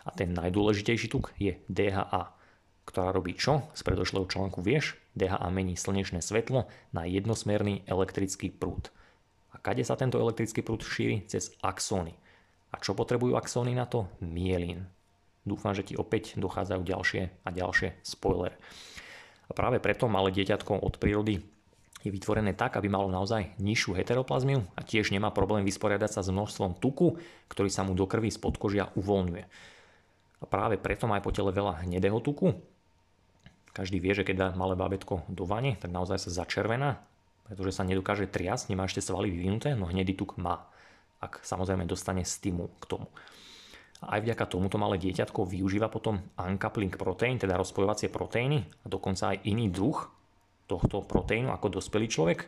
[0.07, 2.35] A ten najdôležitejší tuk je DHA,
[2.83, 3.67] ktorá robí čo?
[3.73, 8.91] Z predošlého článku vieš, DHA mení slnečné svetlo na jednosmerný elektrický prúd.
[9.53, 11.23] A kade sa tento elektrický prúd šíri?
[11.29, 12.17] Cez axóny.
[12.73, 14.09] A čo potrebujú axóny na to?
[14.19, 14.89] Mielín.
[15.45, 18.55] Dúfam, že ti opäť dochádzajú ďalšie a ďalšie spoiler.
[19.47, 21.43] A práve preto malé dieťatko od prírody
[22.03, 26.31] je vytvorené tak, aby malo naozaj nižšiu heteroplazmiu a tiež nemá problém vysporiadať sa s
[26.31, 27.15] množstvom tuku,
[27.47, 29.43] ktorý sa mu do krvi z podkožia uvoľňuje.
[30.43, 32.51] A práve preto má aj po tele veľa hnedého tuku.
[33.73, 37.01] Každý vie, že keď dá malé bábetko do vane, tak naozaj sa začervená,
[37.49, 40.69] pretože sa nedokáže triasť, nemá ešte svaly vyvinuté, no hnedý tuk má,
[41.17, 43.07] ak samozrejme dostane stimul k tomu.
[44.03, 49.33] A aj vďaka tomuto malé dieťatko využíva potom uncoupling protein, teda rozpojovacie proteíny a dokonca
[49.33, 49.95] aj iný druh
[50.67, 52.45] tohto proteínu ako dospelý človek.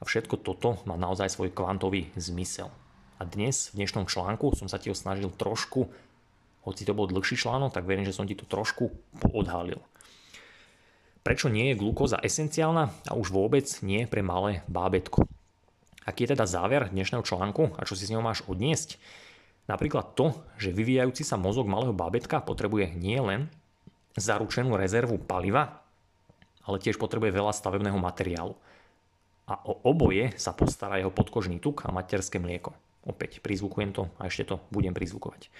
[0.00, 2.68] A všetko toto má naozaj svoj kvantový zmysel.
[3.16, 5.88] A dnes, v dnešnom článku, som sa ti snažil trošku,
[6.68, 9.80] hoci to bol dlhší článok, tak verím, že som ti to trošku poodhalil.
[11.26, 15.26] Prečo nie je glukóza esenciálna a už vôbec nie pre malé bábetko?
[16.06, 18.94] Aký je teda záver dnešného článku a čo si z neho máš odniesť?
[19.66, 23.50] Napríklad to, že vyvíjajúci sa mozog malého bábetka potrebuje nielen
[24.14, 25.82] zaručenú rezervu paliva,
[26.62, 28.54] ale tiež potrebuje veľa stavebného materiálu.
[29.50, 32.70] A o oboje sa postará jeho podkožný tuk a materské mlieko.
[33.02, 35.50] Opäť prizvukujem to a ešte to budem prizvukovať.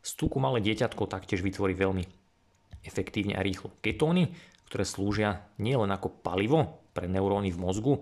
[0.00, 2.08] Z tuku malé dieťatko taktiež vytvorí veľmi
[2.88, 4.32] efektívne a rýchlo ketóny,
[4.70, 7.94] ktoré slúžia nielen ako palivo pre neuróny v mozgu,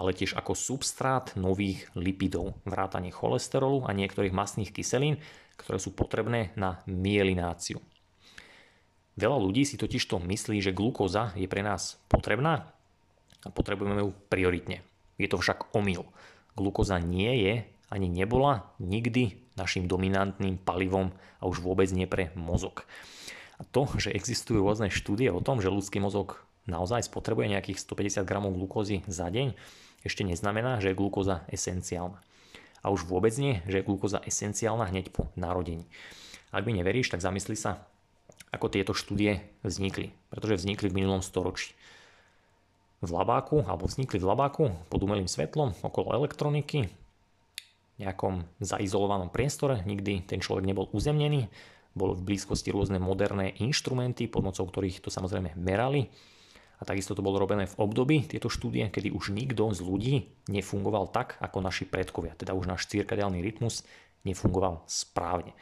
[0.00, 5.20] ale tiež ako substrát nových lipidov, vrátanie cholesterolu a niektorých masných kyselín,
[5.60, 7.78] ktoré sú potrebné na mielináciu.
[9.14, 12.74] Veľa ľudí si totiž to myslí, že glukóza je pre nás potrebná
[13.44, 14.82] a potrebujeme ju prioritne.
[15.20, 16.08] Je to však omyl.
[16.58, 17.54] Glukóza nie je
[17.92, 22.82] ani nebola nikdy našim dominantným palivom a už vôbec nie pre mozog.
[23.58, 28.26] A to, že existujú rôzne štúdie o tom, že ľudský mozog naozaj spotrebuje nejakých 150
[28.26, 29.54] gramov glukózy za deň,
[30.04, 32.20] ešte neznamená, že je glukóza esenciálna.
[32.84, 35.88] A už vôbec nie, že je glukóza esenciálna hneď po narodení.
[36.52, 37.80] Ak mi neveríš, tak zamysli sa,
[38.52, 40.12] ako tieto štúdie vznikli.
[40.28, 41.72] Pretože vznikli v minulom storočí.
[43.00, 46.92] V labáku, alebo vznikli v labáku pod umelým svetlom okolo elektroniky,
[47.94, 51.46] v nejakom zaizolovanom priestore, nikdy ten človek nebol uzemnený,
[51.94, 56.10] bolo v blízkosti rôzne moderné inštrumenty, pomocou ktorých to samozrejme merali
[56.78, 60.14] a takisto to bolo robené v období tieto štúdie, kedy už nikto z ľudí
[60.50, 62.34] nefungoval tak, ako naši predkovia.
[62.34, 63.86] Teda už náš cirkadiálny rytmus
[64.26, 65.54] nefungoval správne.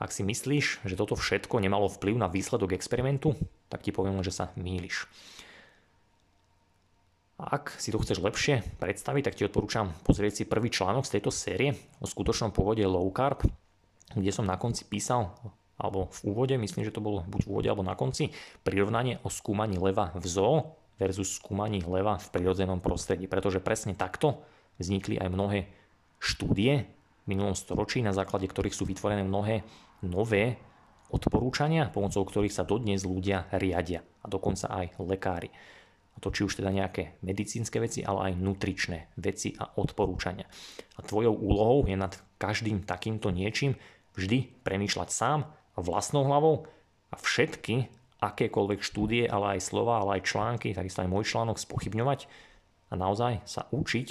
[0.00, 3.36] Ak si myslíš, že toto všetko nemalo vplyv na výsledok experimentu,
[3.68, 5.04] tak ti poviem že sa mýliš.
[7.40, 11.32] Ak si to chceš lepšie predstaviť, tak ti odporúčam pozrieť si prvý článok z tejto
[11.32, 13.44] série o skutočnom pôvode low carb,
[14.14, 15.34] kde som na konci písal,
[15.80, 18.34] alebo v úvode, myslím, že to bolo buď v úvode alebo na konci,
[18.66, 23.24] prirovnanie o skúmaní leva v zoo versus skúmaní leva v prirodzenom prostredí.
[23.24, 24.44] Pretože presne takto
[24.76, 25.58] vznikli aj mnohé
[26.20, 29.64] štúdie v minulom storočí, na základe ktorých sú vytvorené mnohé
[30.04, 30.60] nové
[31.08, 35.48] odporúčania, pomocou ktorých sa dodnes ľudia riadia a dokonca aj lekári
[36.20, 40.44] to či už teda nejaké medicínske veci, ale aj nutričné veci a odporúčania.
[40.98, 43.74] A tvojou úlohou je nad každým takýmto niečím
[44.20, 45.48] vždy premýšľať sám
[45.80, 46.68] vlastnou hlavou
[47.08, 47.88] a všetky
[48.20, 52.28] akékoľvek štúdie, ale aj slova, ale aj články, takisto aj môj článok spochybňovať
[52.92, 54.08] a naozaj sa učiť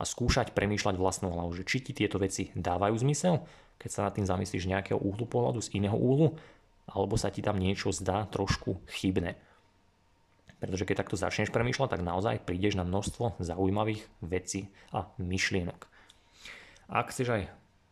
[0.00, 3.44] a skúšať premýšľať vlastnou hlavou, že či ti tieto veci dávajú zmysel,
[3.76, 6.40] keď sa nad tým zamyslíš nejakého úhlu pohľadu, z iného úhlu,
[6.88, 9.38] alebo sa ti tam niečo zdá trošku chybné.
[10.58, 15.90] Pretože keď takto začneš premýšľať, tak naozaj prídeš na množstvo zaujímavých vecí a myšlienok.
[16.86, 17.42] Ak chceš aj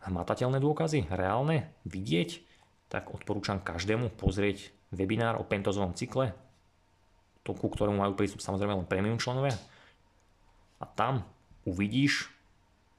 [0.07, 2.41] hmatateľné dôkazy, reálne, vidieť,
[2.89, 6.35] tak odporúčam každému pozrieť webinár o pentozovom cykle,
[7.45, 9.57] to, ku ktorému majú prístup samozrejme len premium členovia.
[10.81, 11.25] A tam
[11.65, 12.29] uvidíš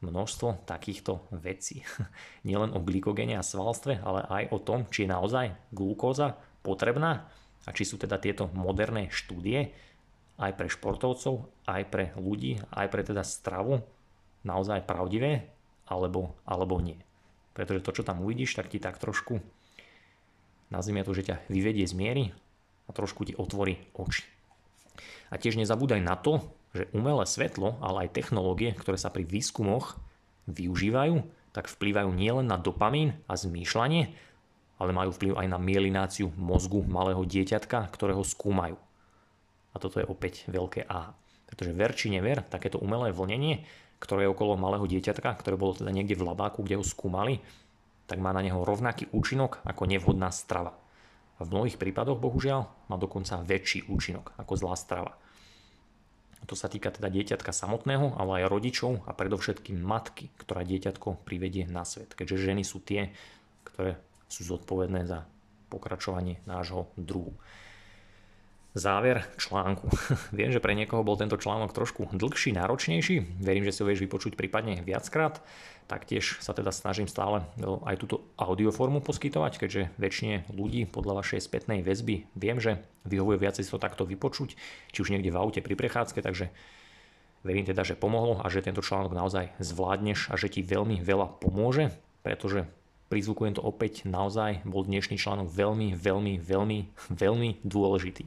[0.01, 1.85] množstvo takýchto vecí.
[2.47, 7.29] Nielen o glykogene a svalstve, ale aj o tom, či je naozaj glukóza potrebná
[7.65, 9.69] a či sú teda tieto moderné štúdie
[10.41, 13.85] aj pre športovcov, aj pre ľudí, aj pre teda stravu
[14.41, 15.45] naozaj pravdivé,
[15.91, 16.95] alebo, alebo nie.
[17.51, 19.43] Pretože to, čo tam uvidíš, tak ti tak trošku,
[20.71, 22.23] nazvime to, že ťa vyvedie z miery
[22.87, 24.23] a trošku ti otvorí oči.
[25.27, 26.39] A tiež nezabúdaj na to,
[26.71, 29.99] že umelé svetlo, ale aj technológie, ktoré sa pri výskumoch
[30.47, 31.19] využívajú,
[31.51, 34.15] tak vplývajú nielen na dopamín a zmýšľanie,
[34.79, 38.79] ale majú vplyv aj na mielináciu mozgu malého dieťatka, ktorého skúmajú.
[39.71, 41.11] A toto je opäť veľké A.
[41.47, 43.67] Pretože ver či never, takéto umelé vlnenie,
[44.01, 47.37] ktoré je okolo malého dieťatka, ktoré bolo teda niekde v labáku, kde ho skúmali,
[48.09, 50.73] tak má na neho rovnaký účinok ako nevhodná strava.
[51.37, 55.13] A v mnohých prípadoch, bohužiaľ, má dokonca väčší účinok ako zlá strava.
[56.49, 61.69] To sa týka teda dieťatka samotného, ale aj rodičov a predovšetkým matky, ktorá dieťatko privedie
[61.69, 62.17] na svet.
[62.17, 63.13] Keďže ženy sú tie,
[63.63, 65.29] ktoré sú zodpovedné za
[65.69, 67.37] pokračovanie nášho druhu.
[68.71, 69.91] Záver článku.
[70.37, 73.43] Viem, že pre niekoho bol tento článok trošku dlhší, náročnejší.
[73.43, 75.43] Verím, že si ho vieš vypočuť prípadne viackrát.
[75.91, 81.83] Taktiež sa teda snažím stále aj túto audioformu poskytovať, keďže väčšine ľudí podľa vašej spätnej
[81.83, 84.55] väzby viem, že vyhovuje viacej si to takto vypočuť,
[84.95, 86.47] či už niekde v aute pri prechádzke, takže
[87.43, 91.43] verím teda, že pomohlo a že tento článok naozaj zvládneš a že ti veľmi veľa
[91.43, 91.91] pomôže,
[92.23, 92.63] pretože
[93.11, 96.79] prizvukujem to opäť, naozaj bol dnešný článok veľmi, veľmi, veľmi,
[97.27, 98.23] veľmi dôležitý.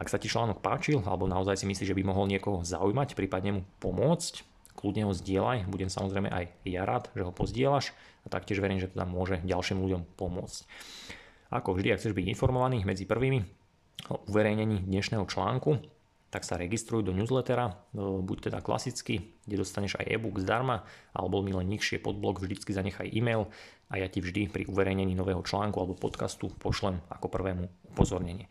[0.00, 3.60] Ak sa ti článok páčil, alebo naozaj si myslíš, že by mohol niekoho zaujímať, prípadne
[3.60, 7.92] mu pomôcť, kľudne ho zdieľaj, budem samozrejme aj ja rád, že ho pozdieľaš
[8.24, 10.64] a taktiež verím, že tam môže ďalším ľuďom pomôcť.
[11.52, 13.44] Ako vždy, ak chceš byť informovaný medzi prvými
[14.08, 15.76] o uverejnení dnešného článku,
[16.30, 21.50] tak sa registruj do newslettera, buď teda klasicky, kde dostaneš aj e-book zdarma, alebo mi
[21.50, 23.50] len nižšie pod blog vždycky zanechaj e-mail
[23.90, 28.46] a ja ti vždy pri uverejnení nového článku alebo podcastu pošlem ako prvému upozornenie.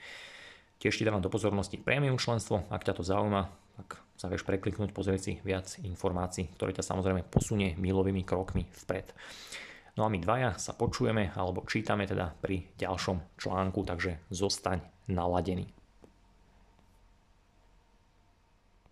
[0.79, 4.95] Tiež ti dávam do pozornosti prémium členstvo, ak ťa to zaujíma, tak sa vieš prekliknúť,
[4.95, 9.11] pozrieť si viac informácií, ktoré ťa samozrejme posunie milovými krokmi vpred.
[9.99, 14.79] No a my dvaja sa počujeme alebo čítame teda pri ďalšom článku, takže zostaň
[15.11, 15.78] naladený.